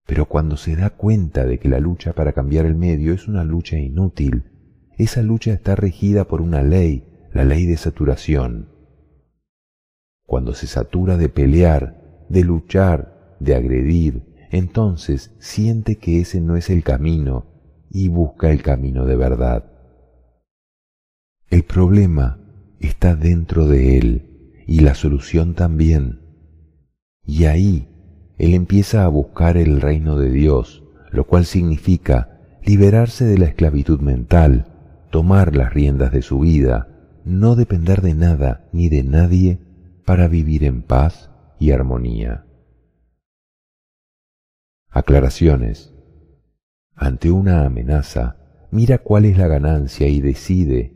Pero 0.10 0.26
cuando 0.26 0.58
se 0.58 0.76
da 0.76 0.90
cuenta 0.90 1.46
de 1.46 1.60
que 1.60 1.70
la 1.70 1.80
lucha 1.80 2.14
para 2.14 2.34
cambiar 2.34 2.66
el 2.66 2.74
medio 2.74 3.14
es 3.14 3.28
una 3.28 3.44
lucha 3.44 3.78
inútil, 3.78 4.44
esa 4.98 5.22
lucha 5.22 5.54
está 5.54 5.76
regida 5.76 6.24
por 6.24 6.42
una 6.42 6.64
ley, 6.64 7.28
la 7.32 7.44
ley 7.44 7.68
de 7.68 7.78
saturación. 7.78 8.70
Cuando 10.26 10.56
se 10.56 10.66
satura 10.66 11.16
de 11.16 11.30
pelear, 11.30 12.26
de 12.28 12.44
luchar, 12.44 13.38
de 13.40 13.54
agredir, 13.54 14.48
entonces 14.50 15.36
siente 15.38 15.98
que 15.98 16.22
ese 16.22 16.42
no 16.42 16.58
es 16.58 16.72
el 16.72 16.82
camino 16.82 17.46
y 17.92 18.08
busca 18.08 18.50
el 18.50 18.64
camino 18.64 19.06
de 19.06 19.16
verdad. 19.16 19.72
El 21.52 21.62
problema 21.62 22.40
está 22.80 23.16
dentro 23.16 23.68
de 23.68 24.00
él 24.00 24.64
y 24.66 24.80
la 24.80 24.96
solución 24.96 25.54
también. 25.54 26.22
Y 27.28 27.46
ahí 27.46 27.89
él 28.40 28.54
empieza 28.54 29.04
a 29.04 29.10
buscar 29.10 29.58
el 29.58 29.82
reino 29.82 30.18
de 30.18 30.32
Dios, 30.32 30.84
lo 31.12 31.28
cual 31.28 31.46
significa 31.46 32.40
liberarse 32.64 33.26
de 33.26 33.38
la 33.38 33.46
esclavitud 33.46 34.00
mental, 34.00 34.66
tomar 35.12 35.56
las 35.58 35.74
riendas 35.74 36.14
de 36.14 36.22
su 36.22 36.40
vida, 36.40 36.88
no 37.26 37.58
depender 37.58 38.02
de 38.02 38.16
nada 38.16 38.70
ni 38.72 38.88
de 38.88 39.04
nadie 39.04 39.60
para 40.06 40.30
vivir 40.30 40.64
en 40.64 40.84
paz 40.84 41.30
y 41.60 41.72
armonía. 41.72 42.46
Aclaraciones. 44.90 45.94
Ante 46.96 47.32
una 47.32 47.66
amenaza, 47.66 48.38
mira 48.72 49.00
cuál 49.00 49.26
es 49.26 49.38
la 49.38 49.48
ganancia 49.48 50.08
y 50.08 50.22
decide 50.22 50.96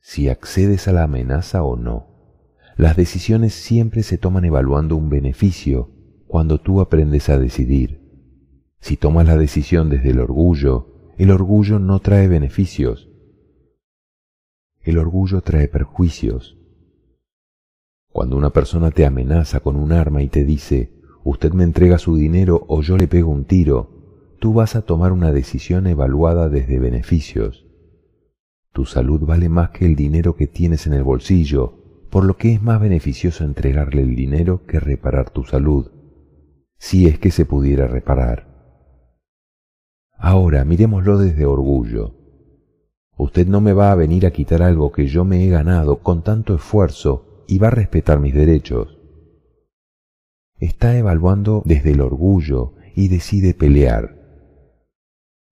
si 0.00 0.30
accedes 0.30 0.88
a 0.88 0.92
la 0.92 1.02
amenaza 1.02 1.62
o 1.62 1.76
no. 1.76 2.08
Las 2.76 2.96
decisiones 2.96 3.52
siempre 3.52 4.02
se 4.02 4.16
toman 4.16 4.46
evaluando 4.46 4.96
un 4.96 5.10
beneficio 5.10 5.91
cuando 6.32 6.56
tú 6.56 6.80
aprendes 6.80 7.28
a 7.28 7.38
decidir. 7.38 8.00
Si 8.80 8.96
tomas 8.96 9.26
la 9.26 9.36
decisión 9.36 9.90
desde 9.90 10.12
el 10.12 10.18
orgullo, 10.18 11.12
el 11.18 11.30
orgullo 11.30 11.78
no 11.78 12.00
trae 12.00 12.26
beneficios. 12.26 13.10
El 14.80 14.96
orgullo 14.96 15.42
trae 15.42 15.68
perjuicios. 15.68 16.56
Cuando 18.10 18.38
una 18.38 18.48
persona 18.48 18.90
te 18.92 19.04
amenaza 19.04 19.60
con 19.60 19.76
un 19.76 19.92
arma 19.92 20.22
y 20.22 20.28
te 20.28 20.46
dice, 20.46 20.94
usted 21.22 21.52
me 21.52 21.64
entrega 21.64 21.98
su 21.98 22.16
dinero 22.16 22.64
o 22.66 22.80
yo 22.80 22.96
le 22.96 23.08
pego 23.08 23.30
un 23.30 23.44
tiro, 23.44 24.34
tú 24.38 24.54
vas 24.54 24.74
a 24.74 24.86
tomar 24.86 25.12
una 25.12 25.32
decisión 25.32 25.86
evaluada 25.86 26.48
desde 26.48 26.78
beneficios. 26.78 27.66
Tu 28.72 28.86
salud 28.86 29.20
vale 29.20 29.50
más 29.50 29.68
que 29.68 29.84
el 29.84 29.96
dinero 29.96 30.34
que 30.34 30.46
tienes 30.46 30.86
en 30.86 30.94
el 30.94 31.02
bolsillo, 31.02 32.06
por 32.08 32.24
lo 32.24 32.38
que 32.38 32.54
es 32.54 32.62
más 32.62 32.80
beneficioso 32.80 33.44
entregarle 33.44 34.00
el 34.00 34.16
dinero 34.16 34.64
que 34.64 34.80
reparar 34.80 35.28
tu 35.28 35.44
salud, 35.44 35.90
si 36.82 37.06
es 37.06 37.18
que 37.18 37.30
se 37.30 37.44
pudiera 37.44 37.86
reparar. 37.86 38.46
Ahora 40.18 40.64
miremoslo 40.64 41.18
desde 41.18 41.46
orgullo. 41.46 42.14
Usted 43.16 43.46
no 43.46 43.60
me 43.60 43.72
va 43.72 43.92
a 43.92 43.94
venir 43.94 44.26
a 44.26 44.32
quitar 44.32 44.62
algo 44.62 44.90
que 44.90 45.06
yo 45.06 45.24
me 45.24 45.44
he 45.44 45.48
ganado 45.48 46.00
con 46.00 46.22
tanto 46.22 46.54
esfuerzo 46.54 47.44
y 47.46 47.58
va 47.58 47.68
a 47.68 47.70
respetar 47.70 48.18
mis 48.18 48.34
derechos 48.34 48.98
está 50.66 50.96
evaluando 50.96 51.62
desde 51.64 51.90
el 51.90 52.00
orgullo 52.00 52.74
y 52.94 53.08
decide 53.08 53.52
pelear. 53.52 54.16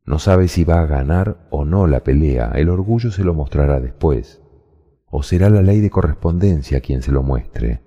No 0.05 0.21
sabe 0.21 0.47
si 0.47 0.63
va 0.63 0.83
a 0.83 0.87
ganar 0.87 1.49
o 1.51 1.65
no 1.65 1.89
la 1.89 2.05
pelea, 2.05 2.53
el 2.55 2.69
orgullo 2.69 3.11
se 3.11 3.25
lo 3.25 3.35
mostrará 3.35 3.81
después, 3.81 4.41
o 5.07 5.25
será 5.25 5.51
la 5.51 5.63
ley 5.63 5.81
de 5.81 5.91
correspondencia 5.91 6.81
quien 6.81 7.03
se 7.03 7.11
lo 7.11 7.25
muestre. 7.25 7.83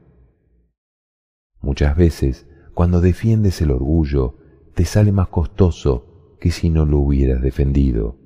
Muchas 1.62 1.96
veces, 1.96 2.46
cuando 2.74 3.02
defiendes 3.02 3.62
el 3.62 3.72
orgullo, 3.72 4.38
te 4.74 4.86
sale 4.86 5.12
más 5.12 5.28
costoso 5.28 6.36
que 6.40 6.52
si 6.52 6.70
no 6.70 6.86
lo 6.86 7.00
hubieras 7.00 7.42
defendido. 7.42 8.18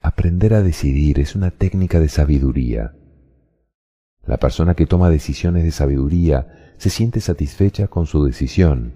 Aprender 0.00 0.54
a 0.54 0.62
decidir 0.62 1.18
es 1.18 1.34
una 1.34 1.50
técnica 1.50 1.98
de 1.98 2.08
sabiduría. 2.08 2.94
La 4.24 4.36
persona 4.36 4.74
que 4.74 4.86
toma 4.86 5.10
decisiones 5.10 5.64
de 5.64 5.70
sabiduría 5.70 6.74
se 6.76 6.90
siente 6.90 7.20
satisfecha 7.20 7.88
con 7.88 8.06
su 8.06 8.24
decisión. 8.24 8.94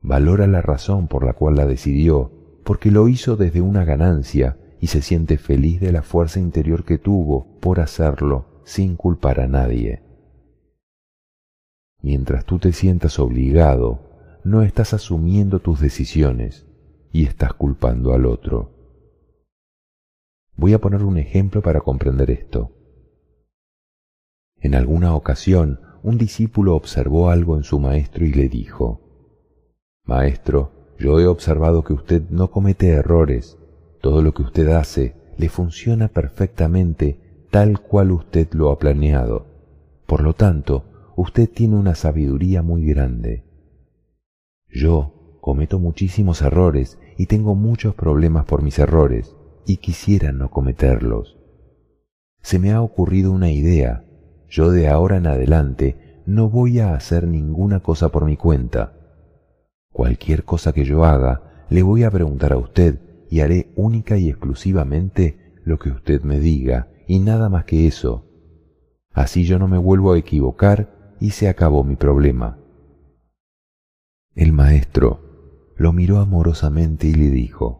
Valora 0.00 0.46
la 0.46 0.62
razón 0.62 1.08
por 1.08 1.24
la 1.24 1.32
cual 1.32 1.56
la 1.56 1.66
decidió, 1.66 2.30
porque 2.64 2.90
lo 2.90 3.08
hizo 3.08 3.36
desde 3.36 3.60
una 3.60 3.84
ganancia 3.84 4.58
y 4.80 4.88
se 4.88 5.00
siente 5.00 5.38
feliz 5.38 5.80
de 5.80 5.92
la 5.92 6.02
fuerza 6.02 6.38
interior 6.38 6.84
que 6.84 6.98
tuvo 6.98 7.58
por 7.60 7.80
hacerlo 7.80 8.62
sin 8.64 8.96
culpar 8.96 9.40
a 9.40 9.48
nadie. 9.48 10.02
Mientras 12.02 12.44
tú 12.44 12.58
te 12.58 12.72
sientas 12.72 13.20
obligado, 13.20 14.00
no 14.42 14.62
estás 14.62 14.92
asumiendo 14.92 15.60
tus 15.60 15.80
decisiones 15.80 16.66
y 17.12 17.24
estás 17.24 17.54
culpando 17.54 18.12
al 18.12 18.26
otro. 18.26 18.72
Voy 20.56 20.72
a 20.74 20.80
poner 20.80 21.04
un 21.04 21.16
ejemplo 21.16 21.62
para 21.62 21.80
comprender 21.80 22.30
esto. 22.30 22.72
En 24.60 24.74
alguna 24.74 25.14
ocasión, 25.14 25.80
un 26.02 26.18
discípulo 26.18 26.74
observó 26.74 27.30
algo 27.30 27.56
en 27.56 27.62
su 27.62 27.78
maestro 27.78 28.26
y 28.26 28.32
le 28.32 28.48
dijo, 28.48 29.00
Maestro, 30.04 30.96
yo 30.98 31.20
he 31.20 31.26
observado 31.26 31.84
que 31.84 31.92
usted 31.92 32.28
no 32.30 32.50
comete 32.50 32.88
errores, 32.88 33.58
todo 34.00 34.22
lo 34.22 34.34
que 34.34 34.42
usted 34.42 34.68
hace 34.68 35.14
le 35.38 35.48
funciona 35.48 36.08
perfectamente 36.08 37.46
tal 37.50 37.80
cual 37.80 38.10
usted 38.10 38.52
lo 38.52 38.70
ha 38.70 38.78
planeado. 38.78 39.46
Por 40.06 40.22
lo 40.22 40.34
tanto, 40.34 40.84
usted 41.16 41.48
tiene 41.50 41.76
una 41.76 41.94
sabiduría 41.94 42.62
muy 42.62 42.84
grande. 42.86 43.44
Yo 44.68 45.38
cometo 45.40 45.78
muchísimos 45.78 46.42
errores 46.42 46.98
y 47.18 47.26
tengo 47.26 47.54
muchos 47.54 47.94
problemas 47.94 48.44
por 48.46 48.62
mis 48.62 48.78
errores 48.78 49.36
y 49.66 49.78
quisiera 49.78 50.32
no 50.32 50.50
cometerlos. 50.50 51.38
Se 52.40 52.58
me 52.58 52.72
ha 52.72 52.80
ocurrido 52.80 53.32
una 53.32 53.50
idea. 53.50 54.04
Yo 54.48 54.70
de 54.70 54.88
ahora 54.88 55.16
en 55.16 55.26
adelante 55.26 56.22
no 56.26 56.48
voy 56.48 56.80
a 56.80 56.94
hacer 56.94 57.26
ninguna 57.26 57.80
cosa 57.80 58.10
por 58.10 58.24
mi 58.24 58.36
cuenta. 58.36 58.94
Cualquier 59.92 60.44
cosa 60.44 60.72
que 60.72 60.84
yo 60.84 61.04
haga, 61.04 61.66
le 61.68 61.82
voy 61.82 62.04
a 62.04 62.10
preguntar 62.10 62.52
a 62.52 62.58
usted 62.58 63.00
y 63.30 63.40
haré 63.40 63.72
única 63.76 64.16
y 64.18 64.28
exclusivamente 64.28 65.54
lo 65.64 65.78
que 65.78 65.90
usted 65.90 66.22
me 66.22 66.38
diga 66.38 66.88
y 67.06 67.18
nada 67.18 67.48
más 67.48 67.64
que 67.64 67.86
eso. 67.86 68.26
Así 69.12 69.44
yo 69.44 69.58
no 69.58 69.68
me 69.68 69.78
vuelvo 69.78 70.12
a 70.12 70.18
equivocar 70.18 71.01
y 71.22 71.30
se 71.30 71.48
acabó 71.48 71.84
mi 71.84 71.94
problema. 71.94 72.58
El 74.34 74.52
maestro 74.52 75.72
lo 75.76 75.92
miró 75.92 76.18
amorosamente 76.18 77.06
y 77.06 77.14
le 77.14 77.30
dijo, 77.30 77.78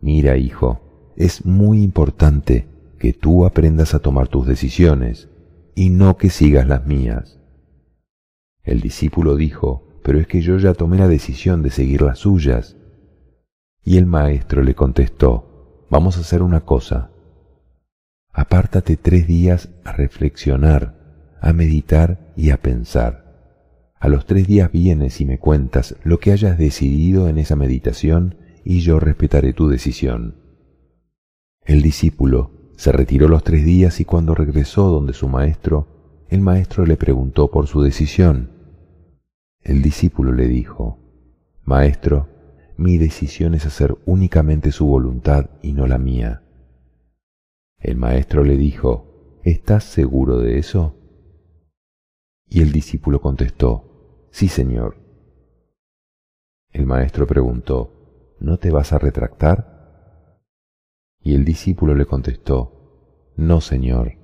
Mira, 0.00 0.38
hijo, 0.38 1.12
es 1.16 1.44
muy 1.44 1.82
importante 1.82 2.66
que 2.98 3.12
tú 3.12 3.44
aprendas 3.44 3.94
a 3.94 3.98
tomar 3.98 4.28
tus 4.28 4.46
decisiones 4.46 5.28
y 5.74 5.90
no 5.90 6.16
que 6.16 6.30
sigas 6.30 6.66
las 6.66 6.86
mías. 6.86 7.38
El 8.62 8.80
discípulo 8.80 9.36
dijo, 9.36 10.00
pero 10.02 10.18
es 10.18 10.26
que 10.26 10.40
yo 10.40 10.56
ya 10.56 10.72
tomé 10.72 10.96
la 10.96 11.08
decisión 11.08 11.62
de 11.62 11.70
seguir 11.70 12.00
las 12.00 12.20
suyas. 12.20 12.76
Y 13.84 13.98
el 13.98 14.06
maestro 14.06 14.62
le 14.62 14.74
contestó, 14.74 15.86
vamos 15.90 16.16
a 16.16 16.20
hacer 16.20 16.42
una 16.42 16.62
cosa. 16.62 17.10
Apártate 18.32 18.96
tres 18.96 19.26
días 19.26 19.68
a 19.84 19.92
reflexionar, 19.92 20.99
a 21.40 21.52
meditar 21.52 22.32
y 22.36 22.50
a 22.50 22.58
pensar. 22.58 23.30
A 23.98 24.08
los 24.08 24.26
tres 24.26 24.46
días 24.46 24.72
vienes 24.72 25.20
y 25.20 25.26
me 25.26 25.38
cuentas 25.38 25.96
lo 26.04 26.18
que 26.18 26.32
hayas 26.32 26.56
decidido 26.58 27.28
en 27.28 27.38
esa 27.38 27.56
meditación 27.56 28.36
y 28.64 28.80
yo 28.80 29.00
respetaré 29.00 29.52
tu 29.52 29.68
decisión. 29.68 30.36
El 31.64 31.82
discípulo 31.82 32.72
se 32.76 32.92
retiró 32.92 33.28
los 33.28 33.44
tres 33.44 33.64
días 33.64 34.00
y 34.00 34.04
cuando 34.04 34.34
regresó 34.34 34.88
donde 34.88 35.12
su 35.12 35.28
maestro, 35.28 36.24
el 36.28 36.40
maestro 36.40 36.86
le 36.86 36.96
preguntó 36.96 37.50
por 37.50 37.66
su 37.66 37.82
decisión. 37.82 38.50
El 39.60 39.82
discípulo 39.82 40.32
le 40.32 40.48
dijo, 40.48 40.98
Maestro, 41.64 42.28
mi 42.78 42.96
decisión 42.96 43.54
es 43.54 43.66
hacer 43.66 43.98
únicamente 44.06 44.72
su 44.72 44.86
voluntad 44.86 45.50
y 45.62 45.72
no 45.72 45.86
la 45.86 45.98
mía. 45.98 46.42
El 47.78 47.96
maestro 47.96 48.44
le 48.44 48.56
dijo, 48.56 49.38
¿Estás 49.44 49.84
seguro 49.84 50.38
de 50.38 50.58
eso? 50.58 50.99
Y 52.50 52.62
el 52.62 52.72
discípulo 52.72 53.20
contestó, 53.20 54.26
Sí, 54.32 54.48
señor. 54.48 54.96
El 56.72 56.84
maestro 56.84 57.26
preguntó, 57.26 58.36
¿No 58.40 58.58
te 58.58 58.70
vas 58.70 58.92
a 58.92 58.98
retractar? 58.98 60.36
Y 61.22 61.34
el 61.34 61.44
discípulo 61.44 61.94
le 61.94 62.06
contestó, 62.06 63.30
No, 63.36 63.60
señor. 63.60 64.18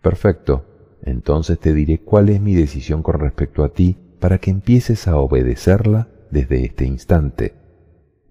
Perfecto, 0.00 0.64
entonces 1.02 1.58
te 1.58 1.74
diré 1.74 2.00
cuál 2.00 2.30
es 2.30 2.40
mi 2.40 2.54
decisión 2.54 3.02
con 3.02 3.20
respecto 3.20 3.62
a 3.62 3.72
ti 3.72 3.96
para 4.18 4.38
que 4.38 4.50
empieces 4.50 5.06
a 5.06 5.18
obedecerla 5.18 6.08
desde 6.30 6.64
este 6.64 6.86
instante. 6.86 7.54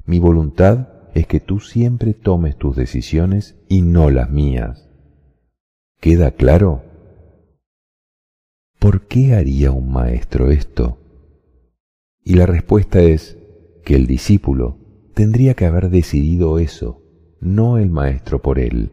Mi 0.06 0.19
voluntad 0.19 0.89
es 1.13 1.28
que 1.28 1.39
tú 1.39 1.60
siempre 1.60 2.13
tomes 2.13 2.58
tus 2.58 2.75
decisiones 2.75 3.58
y 3.69 3.82
no 3.82 4.10
las 4.10 4.30
mías. 4.30 4.89
¿Queda 5.99 6.32
claro? 6.32 6.84
¿Por 8.85 9.07
qué 9.07 9.33
haría 9.33 9.71
un 9.71 9.91
maestro 9.91 10.51
esto? 10.51 10.99
Y 12.23 12.35
la 12.35 12.45
respuesta 12.45 13.01
es 13.01 13.35
que 13.83 13.95
el 13.95 14.05
discípulo 14.05 14.77
tendría 15.15 15.55
que 15.55 15.65
haber 15.65 15.89
decidido 15.89 16.59
eso, 16.59 17.01
no 17.39 17.79
el 17.79 17.89
maestro 17.89 18.43
por 18.43 18.59
él. 18.59 18.91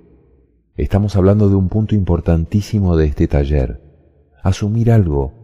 Estamos 0.77 1.15
hablando 1.15 1.51
de 1.51 1.57
un 1.57 1.69
punto 1.69 1.95
importantísimo 1.95 2.97
de 2.97 3.05
este 3.05 3.29
taller, 3.29 3.83
asumir 4.43 4.91
algo 4.91 5.35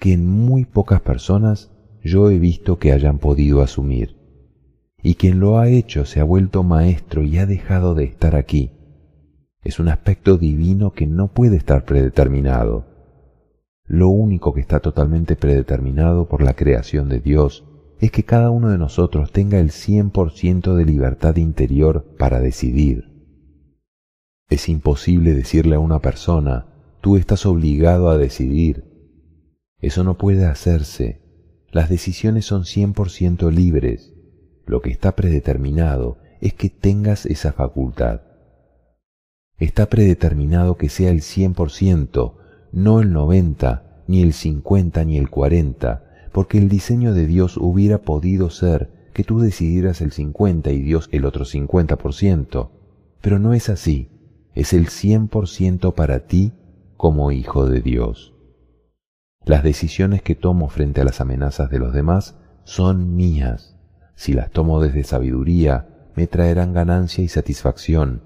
que 0.00 0.14
en 0.14 0.26
muy 0.26 0.64
pocas 0.64 1.02
personas 1.02 1.70
yo 2.02 2.30
he 2.30 2.38
visto 2.38 2.78
que 2.78 2.92
hayan 2.92 3.18
podido 3.18 3.60
asumir. 3.60 4.16
Y 5.02 5.16
quien 5.16 5.38
lo 5.38 5.58
ha 5.58 5.68
hecho 5.68 6.06
se 6.06 6.20
ha 6.20 6.24
vuelto 6.24 6.62
maestro 6.62 7.24
y 7.24 7.36
ha 7.36 7.44
dejado 7.44 7.94
de 7.94 8.04
estar 8.04 8.36
aquí. 8.36 8.72
Es 9.62 9.78
un 9.78 9.88
aspecto 9.88 10.38
divino 10.38 10.94
que 10.94 11.06
no 11.06 11.28
puede 11.28 11.58
estar 11.58 11.84
predeterminado. 11.84 12.87
Lo 13.88 14.10
único 14.10 14.52
que 14.52 14.60
está 14.60 14.80
totalmente 14.80 15.34
predeterminado 15.34 16.28
por 16.28 16.42
la 16.42 16.54
creación 16.54 17.08
de 17.08 17.20
Dios 17.20 17.64
es 18.00 18.12
que 18.12 18.22
cada 18.22 18.50
uno 18.50 18.68
de 18.68 18.76
nosotros 18.76 19.32
tenga 19.32 19.58
el 19.58 19.70
100% 19.70 20.74
de 20.74 20.84
libertad 20.84 21.36
interior 21.36 22.14
para 22.18 22.38
decidir. 22.38 23.08
Es 24.50 24.68
imposible 24.68 25.34
decirle 25.34 25.76
a 25.76 25.80
una 25.80 26.00
persona, 26.00 26.66
tú 27.00 27.16
estás 27.16 27.46
obligado 27.46 28.10
a 28.10 28.18
decidir. 28.18 28.84
Eso 29.80 30.04
no 30.04 30.18
puede 30.18 30.44
hacerse. 30.44 31.22
Las 31.70 31.88
decisiones 31.88 32.44
son 32.44 32.64
100% 32.64 33.50
libres. 33.50 34.14
Lo 34.66 34.82
que 34.82 34.90
está 34.90 35.16
predeterminado 35.16 36.18
es 36.40 36.52
que 36.52 36.68
tengas 36.68 37.24
esa 37.24 37.52
facultad. 37.52 38.20
Está 39.56 39.86
predeterminado 39.86 40.76
que 40.76 40.88
sea 40.88 41.10
el 41.10 41.20
100%, 41.20 42.34
no 42.78 43.00
el 43.00 43.12
90, 43.12 44.04
ni 44.06 44.22
el 44.22 44.32
50, 44.32 45.04
ni 45.04 45.18
el 45.18 45.30
40, 45.30 46.04
porque 46.32 46.58
el 46.58 46.68
diseño 46.68 47.12
de 47.12 47.26
Dios 47.26 47.56
hubiera 47.56 48.02
podido 48.02 48.50
ser 48.50 49.10
que 49.12 49.24
tú 49.24 49.40
decidieras 49.40 50.00
el 50.00 50.12
50 50.12 50.70
y 50.70 50.82
Dios 50.82 51.08
el 51.10 51.24
otro 51.24 51.44
50%, 51.44 52.70
pero 53.20 53.40
no 53.40 53.52
es 53.52 53.68
así, 53.68 54.10
es 54.54 54.72
el 54.72 54.86
100% 54.86 55.92
para 55.94 56.26
ti 56.26 56.52
como 56.96 57.32
hijo 57.32 57.68
de 57.68 57.80
Dios. 57.80 58.32
Las 59.44 59.64
decisiones 59.64 60.22
que 60.22 60.36
tomo 60.36 60.68
frente 60.68 61.00
a 61.00 61.04
las 61.04 61.20
amenazas 61.20 61.70
de 61.70 61.80
los 61.80 61.92
demás 61.92 62.36
son 62.62 63.16
mías. 63.16 63.76
Si 64.14 64.34
las 64.34 64.50
tomo 64.50 64.80
desde 64.80 65.02
sabiduría, 65.02 66.10
me 66.14 66.26
traerán 66.28 66.72
ganancia 66.74 67.24
y 67.24 67.28
satisfacción. 67.28 68.22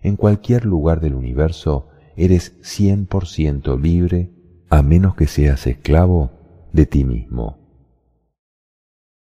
En 0.00 0.16
cualquier 0.16 0.64
lugar 0.64 1.00
del 1.00 1.14
universo 1.14 1.88
eres 2.16 2.60
100% 2.62 3.80
libre 3.80 4.30
a 4.70 4.82
menos 4.82 5.14
que 5.14 5.26
seas 5.26 5.66
esclavo 5.66 6.30
de 6.72 6.86
ti 6.86 7.04
mismo. 7.04 7.58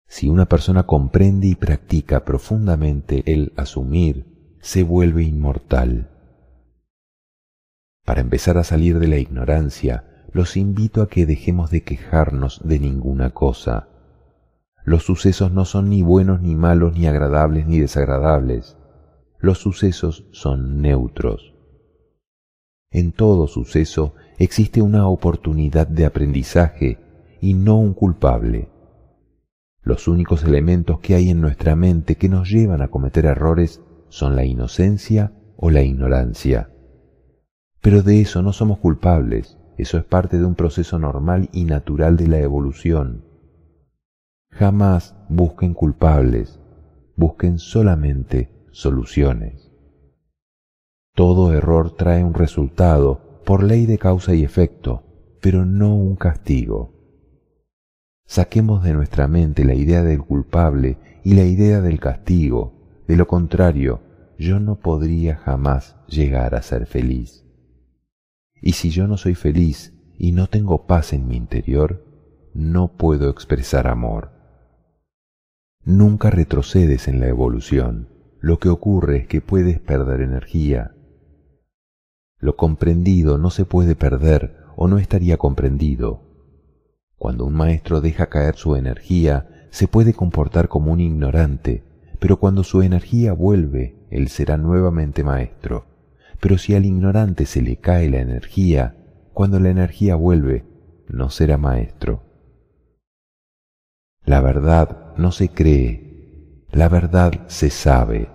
Si 0.08 0.30
una 0.30 0.46
persona 0.46 0.84
comprende 0.84 1.48
y 1.48 1.56
practica 1.56 2.24
profundamente 2.24 3.24
el 3.32 3.54
asumir, 3.58 4.58
se 4.62 4.84
vuelve 4.84 5.24
inmortal. 5.24 6.10
Para 8.06 8.22
empezar 8.22 8.58
a 8.58 8.64
salir 8.64 9.00
de 9.00 9.08
la 9.08 9.18
ignorancia, 9.18 10.26
los 10.32 10.56
invito 10.56 11.02
a 11.02 11.10
que 11.10 11.26
dejemos 11.26 11.72
de 11.72 11.84
quejarnos 11.84 12.62
de 12.64 12.80
ninguna 12.80 13.32
cosa. 13.32 13.90
Los 14.86 15.04
sucesos 15.04 15.52
no 15.52 15.66
son 15.66 15.90
ni 15.90 16.02
buenos 16.02 16.42
ni 16.42 16.56
malos, 16.56 16.94
ni 16.94 17.08
agradables 17.08 17.68
ni 17.68 17.80
desagradables. 17.80 18.78
Los 19.40 19.58
sucesos 19.58 20.26
son 20.32 20.82
neutros. 20.82 21.57
En 22.92 23.12
todo 23.12 23.48
suceso 23.48 24.14
existe 24.38 24.82
una 24.82 25.08
oportunidad 25.08 25.88
de 25.88 26.06
aprendizaje 26.06 27.00
y 27.42 27.54
no 27.54 27.78
un 27.78 27.94
culpable. 27.94 28.70
Los 29.82 30.08
únicos 30.08 30.44
elementos 30.44 31.00
que 31.00 31.16
hay 31.16 31.30
en 31.30 31.42
nuestra 31.42 31.76
mente 31.76 32.16
que 32.16 32.30
nos 32.30 32.50
llevan 32.50 32.82
a 32.82 32.90
cometer 32.90 33.26
errores 33.26 33.82
son 34.10 34.36
la 34.36 34.46
inocencia 34.46 35.34
o 35.58 35.70
la 35.70 35.82
ignorancia. 35.82 36.70
Pero 37.82 38.02
de 38.04 38.22
eso 38.22 38.42
no 38.42 38.54
somos 38.54 38.80
culpables, 38.80 39.58
eso 39.78 39.98
es 39.98 40.04
parte 40.04 40.38
de 40.38 40.46
un 40.46 40.56
proceso 40.56 40.98
normal 40.98 41.50
y 41.52 41.66
natural 41.66 42.18
de 42.18 42.28
la 42.28 42.40
evolución. 42.40 43.26
Jamás 44.50 45.16
busquen 45.30 45.74
culpables, 45.74 46.60
busquen 47.16 47.60
solamente 47.60 48.50
soluciones. 48.72 49.67
Todo 51.18 51.52
error 51.52 51.96
trae 51.96 52.24
un 52.24 52.36
resultado 52.36 53.42
por 53.44 53.64
ley 53.64 53.88
de 53.88 53.98
causa 53.98 54.36
y 54.36 54.44
efecto, 54.44 55.02
pero 55.42 55.66
no 55.66 55.96
un 55.96 56.16
castigo. 56.16 56.94
Saquemos 58.28 58.84
de 58.84 58.94
nuestra 58.94 59.28
mente 59.28 59.66
la 59.66 59.74
idea 59.74 60.04
del 60.04 60.22
culpable 60.22 61.00
y 61.24 61.34
la 61.34 61.44
idea 61.44 61.82
del 61.82 62.00
castigo. 62.00 63.02
De 63.08 63.16
lo 63.16 63.26
contrario, 63.26 64.00
yo 64.38 64.60
no 64.60 64.80
podría 64.80 65.38
jamás 65.38 65.96
llegar 66.06 66.54
a 66.54 66.62
ser 66.62 66.86
feliz. 66.86 67.44
Y 68.62 68.74
si 68.74 68.92
yo 68.92 69.08
no 69.08 69.18
soy 69.18 69.34
feliz 69.34 69.96
y 70.20 70.34
no 70.34 70.46
tengo 70.46 70.86
paz 70.86 71.14
en 71.14 71.28
mi 71.28 71.36
interior, 71.36 72.06
no 72.54 72.96
puedo 72.96 73.32
expresar 73.32 73.88
amor. 73.88 74.34
Nunca 75.84 76.30
retrocedes 76.30 77.08
en 77.08 77.20
la 77.20 77.28
evolución. 77.28 78.10
Lo 78.40 78.60
que 78.60 78.70
ocurre 78.70 79.18
es 79.18 79.28
que 79.28 79.42
puedes 79.42 79.80
perder 79.80 80.22
energía. 80.22 80.94
Lo 82.40 82.56
comprendido 82.56 83.38
no 83.38 83.50
se 83.50 83.66
puede 83.66 83.96
perder 83.96 84.58
o 84.76 84.88
no 84.88 85.00
estaría 85.00 85.38
comprendido. 85.38 86.22
Cuando 87.18 87.46
un 87.46 87.56
maestro 87.56 88.00
deja 88.00 88.28
caer 88.28 88.56
su 88.56 88.76
energía, 88.76 89.68
se 89.72 89.88
puede 89.88 90.14
comportar 90.14 90.68
como 90.68 90.92
un 90.92 91.00
ignorante, 91.00 91.84
pero 92.20 92.38
cuando 92.38 92.64
su 92.64 92.84
energía 92.84 93.34
vuelve, 93.34 94.08
él 94.12 94.28
será 94.28 94.58
nuevamente 94.58 95.24
maestro. 95.24 95.86
Pero 96.40 96.58
si 96.58 96.76
al 96.76 96.86
ignorante 96.86 97.46
se 97.46 97.62
le 97.62 97.78
cae 97.78 98.10
la 98.10 98.20
energía, 98.20 98.96
cuando 99.34 99.60
la 99.60 99.70
energía 99.70 100.16
vuelve, 100.16 100.66
no 101.08 101.30
será 101.30 101.58
maestro. 101.58 102.24
La 104.24 104.42
verdad 104.42 105.16
no 105.18 105.32
se 105.32 105.50
cree, 105.50 106.66
la 106.72 106.90
verdad 106.90 107.48
se 107.48 107.72
sabe. 107.72 108.30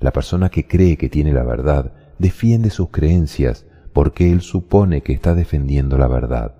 La 0.00 0.12
persona 0.12 0.48
que 0.48 0.66
cree 0.66 0.96
que 0.96 1.08
tiene 1.08 1.32
la 1.32 1.44
verdad 1.44 1.92
defiende 2.18 2.70
sus 2.70 2.90
creencias 2.90 3.66
porque 3.92 4.30
él 4.30 4.42
supone 4.42 5.02
que 5.02 5.12
está 5.12 5.34
defendiendo 5.34 5.98
la 5.98 6.08
verdad. 6.08 6.54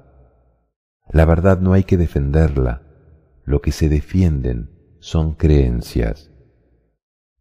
La 1.11 1.25
verdad 1.25 1.61
no 1.61 1.73
hay 1.73 1.85
que 1.85 1.97
defenderla, 1.97 2.83
lo 3.45 3.61
que 3.61 3.73
se 3.73 3.89
defienden 3.89 4.71
son 4.99 5.35
creencias. 5.35 6.33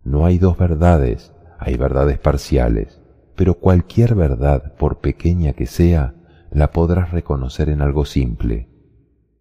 No 0.03 0.26
hay 0.26 0.38
dos 0.38 0.57
verdades, 0.57 1.34
hay 1.57 1.78
verdades 1.78 2.20
parciales, 2.20 3.01
pero 3.36 3.55
cualquier 3.55 4.16
verdad, 4.16 4.76
por 4.76 4.99
pequeña 4.99 5.53
que 5.53 5.66
sea, 5.66 6.13
la 6.51 6.72
podrás 6.72 7.11
reconocer 7.11 7.70
en 7.70 7.82
algo 7.82 8.05
simple. 8.05 8.70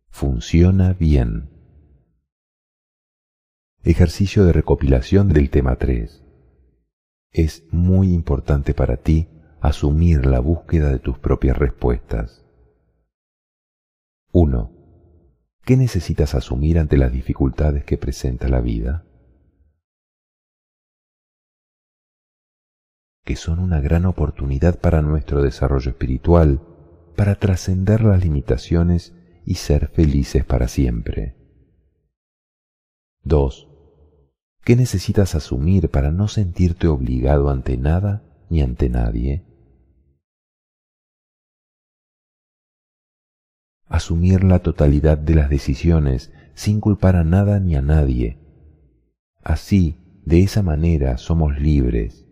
Funciona 0.09 0.95
bien. 0.95 1.51
Ejercicio 3.83 4.45
de 4.45 4.53
recopilación 4.53 5.29
del 5.29 5.51
tema 5.51 5.77
3. 5.77 6.24
Es 7.35 7.66
muy 7.72 8.14
importante 8.14 8.74
para 8.74 8.97
ti 8.97 9.28
asumir 9.61 10.24
la 10.24 10.39
búsqueda 10.39 10.91
de 10.91 11.01
tus 11.01 11.18
propias 11.18 11.59
respuestas. 11.59 12.45
1. 14.32 14.70
¿Qué 15.64 15.76
necesitas 15.76 16.37
asumir 16.37 16.78
ante 16.78 16.97
las 16.97 17.12
dificultades 17.12 17.85
que 17.85 17.99
presenta 17.99 18.49
la 18.49 18.61
vida? 18.61 19.05
que 23.24 23.37
son 23.37 23.59
una 23.59 23.80
gran 23.80 24.05
oportunidad 24.05 24.78
para 24.78 25.01
nuestro 25.01 25.43
desarrollo 25.43 25.91
espiritual, 25.91 26.61
para 27.16 27.37
trascender 27.37 28.05
las 28.05 28.22
limitaciones 28.22 29.14
y 29.47 29.55
ser 29.55 29.89
felices 29.89 30.45
para 30.45 30.68
siempre. 30.68 31.35
2. 33.22 33.74
¿Qué 34.65 34.77
necesitas 34.77 35.35
asumir 35.35 35.91
para 35.91 36.11
no 36.11 36.29
sentirte 36.29 36.89
obligado 36.89 37.51
ante 37.51 37.77
nada 37.77 38.23
ni 38.49 38.62
ante 38.62 38.89
nadie? 38.89 39.45
Asumir 43.87 44.43
la 44.43 44.61
totalidad 44.61 45.19
de 45.19 45.35
las 45.35 45.51
decisiones 45.51 46.33
sin 46.55 46.81
culpar 46.81 47.17
a 47.17 47.25
nada 47.25 47.61
ni 47.61 47.77
a 47.77 47.83
nadie. 47.83 48.39
Así, 49.43 50.23
de 50.25 50.41
esa 50.41 50.62
manera, 50.62 51.19
somos 51.19 51.59
libres 51.61 52.25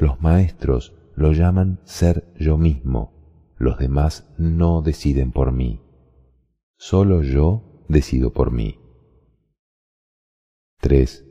los 0.00 0.22
maestros 0.22 0.94
lo 1.14 1.32
llaman 1.32 1.78
ser 1.84 2.32
yo 2.38 2.56
mismo. 2.56 3.12
Los 3.58 3.78
demás 3.78 4.32
no 4.38 4.80
deciden 4.80 5.30
por 5.30 5.52
mí. 5.52 5.82
Solo 6.78 7.22
yo 7.22 7.84
decido 7.88 8.32
por 8.32 8.50
mí. 8.50 8.79
3. 10.80 11.26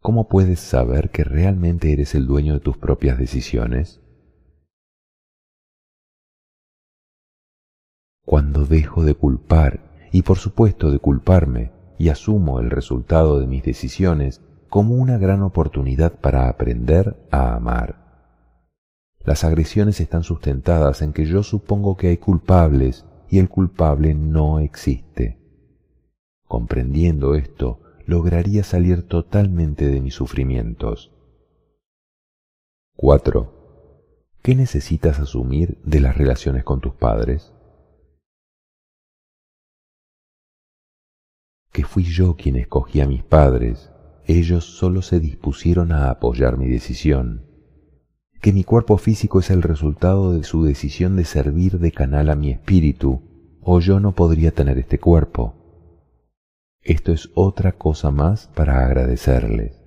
¿Cómo 0.00 0.28
puedes 0.28 0.58
saber 0.58 1.10
que 1.10 1.24
realmente 1.24 1.92
eres 1.92 2.14
el 2.14 2.26
dueño 2.26 2.54
de 2.54 2.60
tus 2.60 2.78
propias 2.78 3.18
decisiones? 3.18 4.00
Cuando 8.24 8.64
dejo 8.64 9.04
de 9.04 9.14
culpar, 9.14 10.08
y 10.10 10.22
por 10.22 10.38
supuesto 10.38 10.90
de 10.90 10.98
culparme, 10.98 11.70
y 11.98 12.08
asumo 12.08 12.60
el 12.60 12.70
resultado 12.70 13.38
de 13.40 13.46
mis 13.46 13.62
decisiones, 13.62 14.40
como 14.70 14.94
una 14.94 15.18
gran 15.18 15.42
oportunidad 15.42 16.18
para 16.18 16.48
aprender 16.48 17.28
a 17.30 17.54
amar. 17.54 18.40
Las 19.22 19.44
agresiones 19.44 20.00
están 20.00 20.22
sustentadas 20.22 21.02
en 21.02 21.12
que 21.12 21.26
yo 21.26 21.42
supongo 21.42 21.98
que 21.98 22.08
hay 22.08 22.16
culpables 22.16 23.04
y 23.28 23.38
el 23.38 23.50
culpable 23.50 24.14
no 24.14 24.60
existe. 24.60 25.38
Comprendiendo 26.48 27.34
esto, 27.34 27.81
lograría 28.06 28.64
salir 28.64 29.06
totalmente 29.06 29.88
de 29.88 30.00
mis 30.00 30.14
sufrimientos. 30.14 31.12
4. 32.96 34.38
¿Qué 34.42 34.54
necesitas 34.54 35.20
asumir 35.20 35.78
de 35.84 36.00
las 36.00 36.16
relaciones 36.16 36.64
con 36.64 36.80
tus 36.80 36.94
padres? 36.94 37.52
Que 41.72 41.84
fui 41.84 42.04
yo 42.04 42.36
quien 42.36 42.56
escogí 42.56 43.00
a 43.00 43.06
mis 43.06 43.22
padres 43.22 43.92
ellos 44.26 44.64
solo 44.64 45.02
se 45.02 45.20
dispusieron 45.20 45.92
a 45.92 46.10
apoyar 46.10 46.56
mi 46.56 46.68
decisión, 46.68 47.46
que 48.40 48.52
mi 48.52 48.64
cuerpo 48.64 48.96
físico 48.96 49.40
es 49.40 49.50
el 49.50 49.62
resultado 49.62 50.32
de 50.32 50.44
su 50.44 50.64
decisión 50.64 51.16
de 51.16 51.24
servir 51.24 51.78
de 51.78 51.92
canal 51.92 52.30
a 52.30 52.36
mi 52.36 52.50
espíritu, 52.50 53.22
o 53.60 53.80
yo 53.80 54.00
no 54.00 54.12
podría 54.12 54.52
tener 54.52 54.78
este 54.78 54.98
cuerpo. 54.98 55.61
Esto 56.82 57.12
es 57.12 57.30
otra 57.34 57.72
cosa 57.72 58.10
más 58.10 58.48
para 58.48 58.84
agradecerles. 58.84 59.80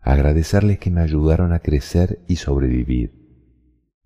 Agradecerles 0.00 0.78
que 0.78 0.90
me 0.90 1.02
ayudaron 1.02 1.52
a 1.52 1.58
crecer 1.58 2.24
y 2.26 2.36
sobrevivir, 2.36 3.12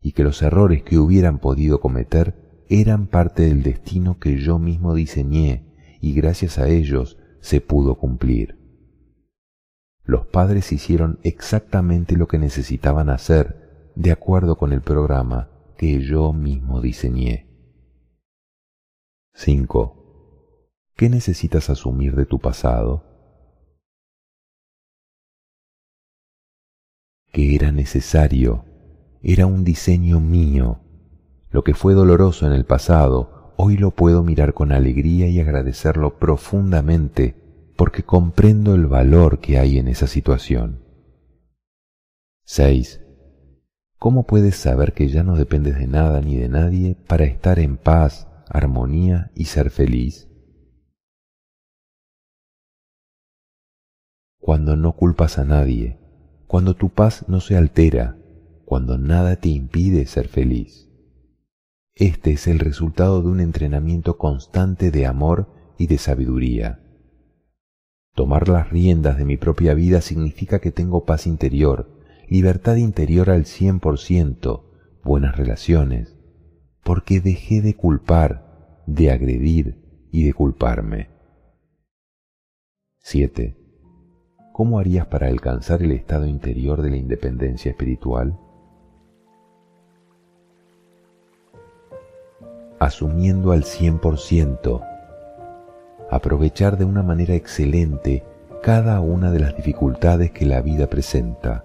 y 0.00 0.12
que 0.12 0.24
los 0.24 0.42
errores 0.42 0.82
que 0.82 0.98
hubieran 0.98 1.38
podido 1.38 1.80
cometer 1.80 2.64
eran 2.68 3.06
parte 3.06 3.42
del 3.42 3.62
destino 3.62 4.18
que 4.18 4.38
yo 4.38 4.58
mismo 4.58 4.94
diseñé 4.94 5.98
y 6.00 6.14
gracias 6.14 6.58
a 6.58 6.68
ellos 6.68 7.18
se 7.40 7.60
pudo 7.60 7.96
cumplir. 7.96 8.58
Los 10.04 10.26
padres 10.26 10.72
hicieron 10.72 11.20
exactamente 11.22 12.16
lo 12.16 12.26
que 12.26 12.38
necesitaban 12.38 13.08
hacer 13.08 13.92
de 13.94 14.10
acuerdo 14.10 14.56
con 14.56 14.72
el 14.72 14.80
programa 14.80 15.48
que 15.76 16.00
yo 16.00 16.32
mismo 16.32 16.80
diseñé. 16.80 17.46
5. 19.34 20.01
¿Qué 20.96 21.08
necesitas 21.08 21.70
asumir 21.70 22.14
de 22.14 22.26
tu 22.26 22.38
pasado? 22.38 23.04
Que 27.32 27.54
era 27.54 27.72
necesario, 27.72 28.64
era 29.22 29.46
un 29.46 29.64
diseño 29.64 30.20
mío. 30.20 30.80
Lo 31.50 31.64
que 31.64 31.74
fue 31.74 31.94
doloroso 31.94 32.46
en 32.46 32.52
el 32.52 32.66
pasado, 32.66 33.54
hoy 33.56 33.76
lo 33.76 33.90
puedo 33.90 34.22
mirar 34.22 34.54
con 34.54 34.72
alegría 34.72 35.28
y 35.28 35.40
agradecerlo 35.40 36.18
profundamente 36.18 37.72
porque 37.76 38.02
comprendo 38.02 38.74
el 38.74 38.86
valor 38.86 39.40
que 39.40 39.58
hay 39.58 39.78
en 39.78 39.88
esa 39.88 40.06
situación. 40.06 40.84
6. 42.44 43.00
¿Cómo 43.98 44.26
puedes 44.26 44.56
saber 44.56 44.92
que 44.92 45.08
ya 45.08 45.22
no 45.22 45.36
dependes 45.36 45.78
de 45.78 45.86
nada 45.86 46.20
ni 46.20 46.36
de 46.36 46.48
nadie 46.48 46.96
para 47.06 47.24
estar 47.24 47.58
en 47.58 47.76
paz, 47.76 48.28
armonía 48.48 49.30
y 49.34 49.46
ser 49.46 49.70
feliz? 49.70 50.31
Cuando 54.42 54.74
no 54.74 54.96
culpas 54.96 55.38
a 55.38 55.44
nadie, 55.44 56.00
cuando 56.48 56.74
tu 56.74 56.88
paz 56.88 57.26
no 57.28 57.40
se 57.40 57.56
altera, 57.56 58.18
cuando 58.64 58.98
nada 58.98 59.36
te 59.36 59.48
impide 59.48 60.04
ser 60.04 60.26
feliz. 60.26 60.90
Este 61.94 62.32
es 62.32 62.48
el 62.48 62.58
resultado 62.58 63.22
de 63.22 63.28
un 63.28 63.38
entrenamiento 63.38 64.18
constante 64.18 64.90
de 64.90 65.06
amor 65.06 65.48
y 65.78 65.86
de 65.86 65.96
sabiduría. 65.96 66.80
Tomar 68.16 68.48
las 68.48 68.68
riendas 68.68 69.16
de 69.16 69.24
mi 69.24 69.36
propia 69.36 69.74
vida 69.74 70.00
significa 70.00 70.58
que 70.58 70.72
tengo 70.72 71.04
paz 71.04 71.28
interior, 71.28 72.02
libertad 72.28 72.74
interior 72.74 73.30
al 73.30 73.46
cien 73.46 73.78
por 73.78 74.00
ciento, 74.00 74.72
buenas 75.04 75.36
relaciones, 75.36 76.16
porque 76.82 77.20
dejé 77.20 77.62
de 77.62 77.76
culpar, 77.76 78.82
de 78.88 79.12
agredir 79.12 80.08
y 80.10 80.24
de 80.24 80.34
culparme. 80.34 81.10
7. 82.98 83.61
¿Cómo 84.52 84.78
harías 84.78 85.06
para 85.06 85.28
alcanzar 85.28 85.82
el 85.82 85.92
estado 85.92 86.26
interior 86.26 86.82
de 86.82 86.90
la 86.90 86.96
independencia 86.96 87.70
espiritual? 87.70 88.38
Asumiendo 92.78 93.52
al 93.52 93.62
100%, 93.62 94.82
aprovechar 96.10 96.76
de 96.76 96.84
una 96.84 97.02
manera 97.02 97.34
excelente 97.34 98.24
cada 98.62 99.00
una 99.00 99.30
de 99.30 99.40
las 99.40 99.56
dificultades 99.56 100.30
que 100.30 100.46
la 100.46 100.60
vida 100.60 100.86
presenta. 100.88 101.64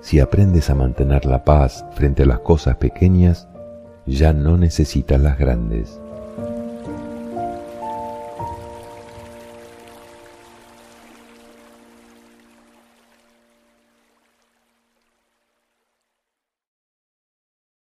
Si 0.00 0.20
aprendes 0.20 0.70
a 0.70 0.74
mantener 0.74 1.26
la 1.26 1.44
paz 1.44 1.84
frente 1.92 2.22
a 2.22 2.26
las 2.26 2.40
cosas 2.40 2.76
pequeñas, 2.76 3.48
ya 4.06 4.32
no 4.32 4.56
necesitas 4.56 5.20
las 5.20 5.38
grandes. 5.38 6.00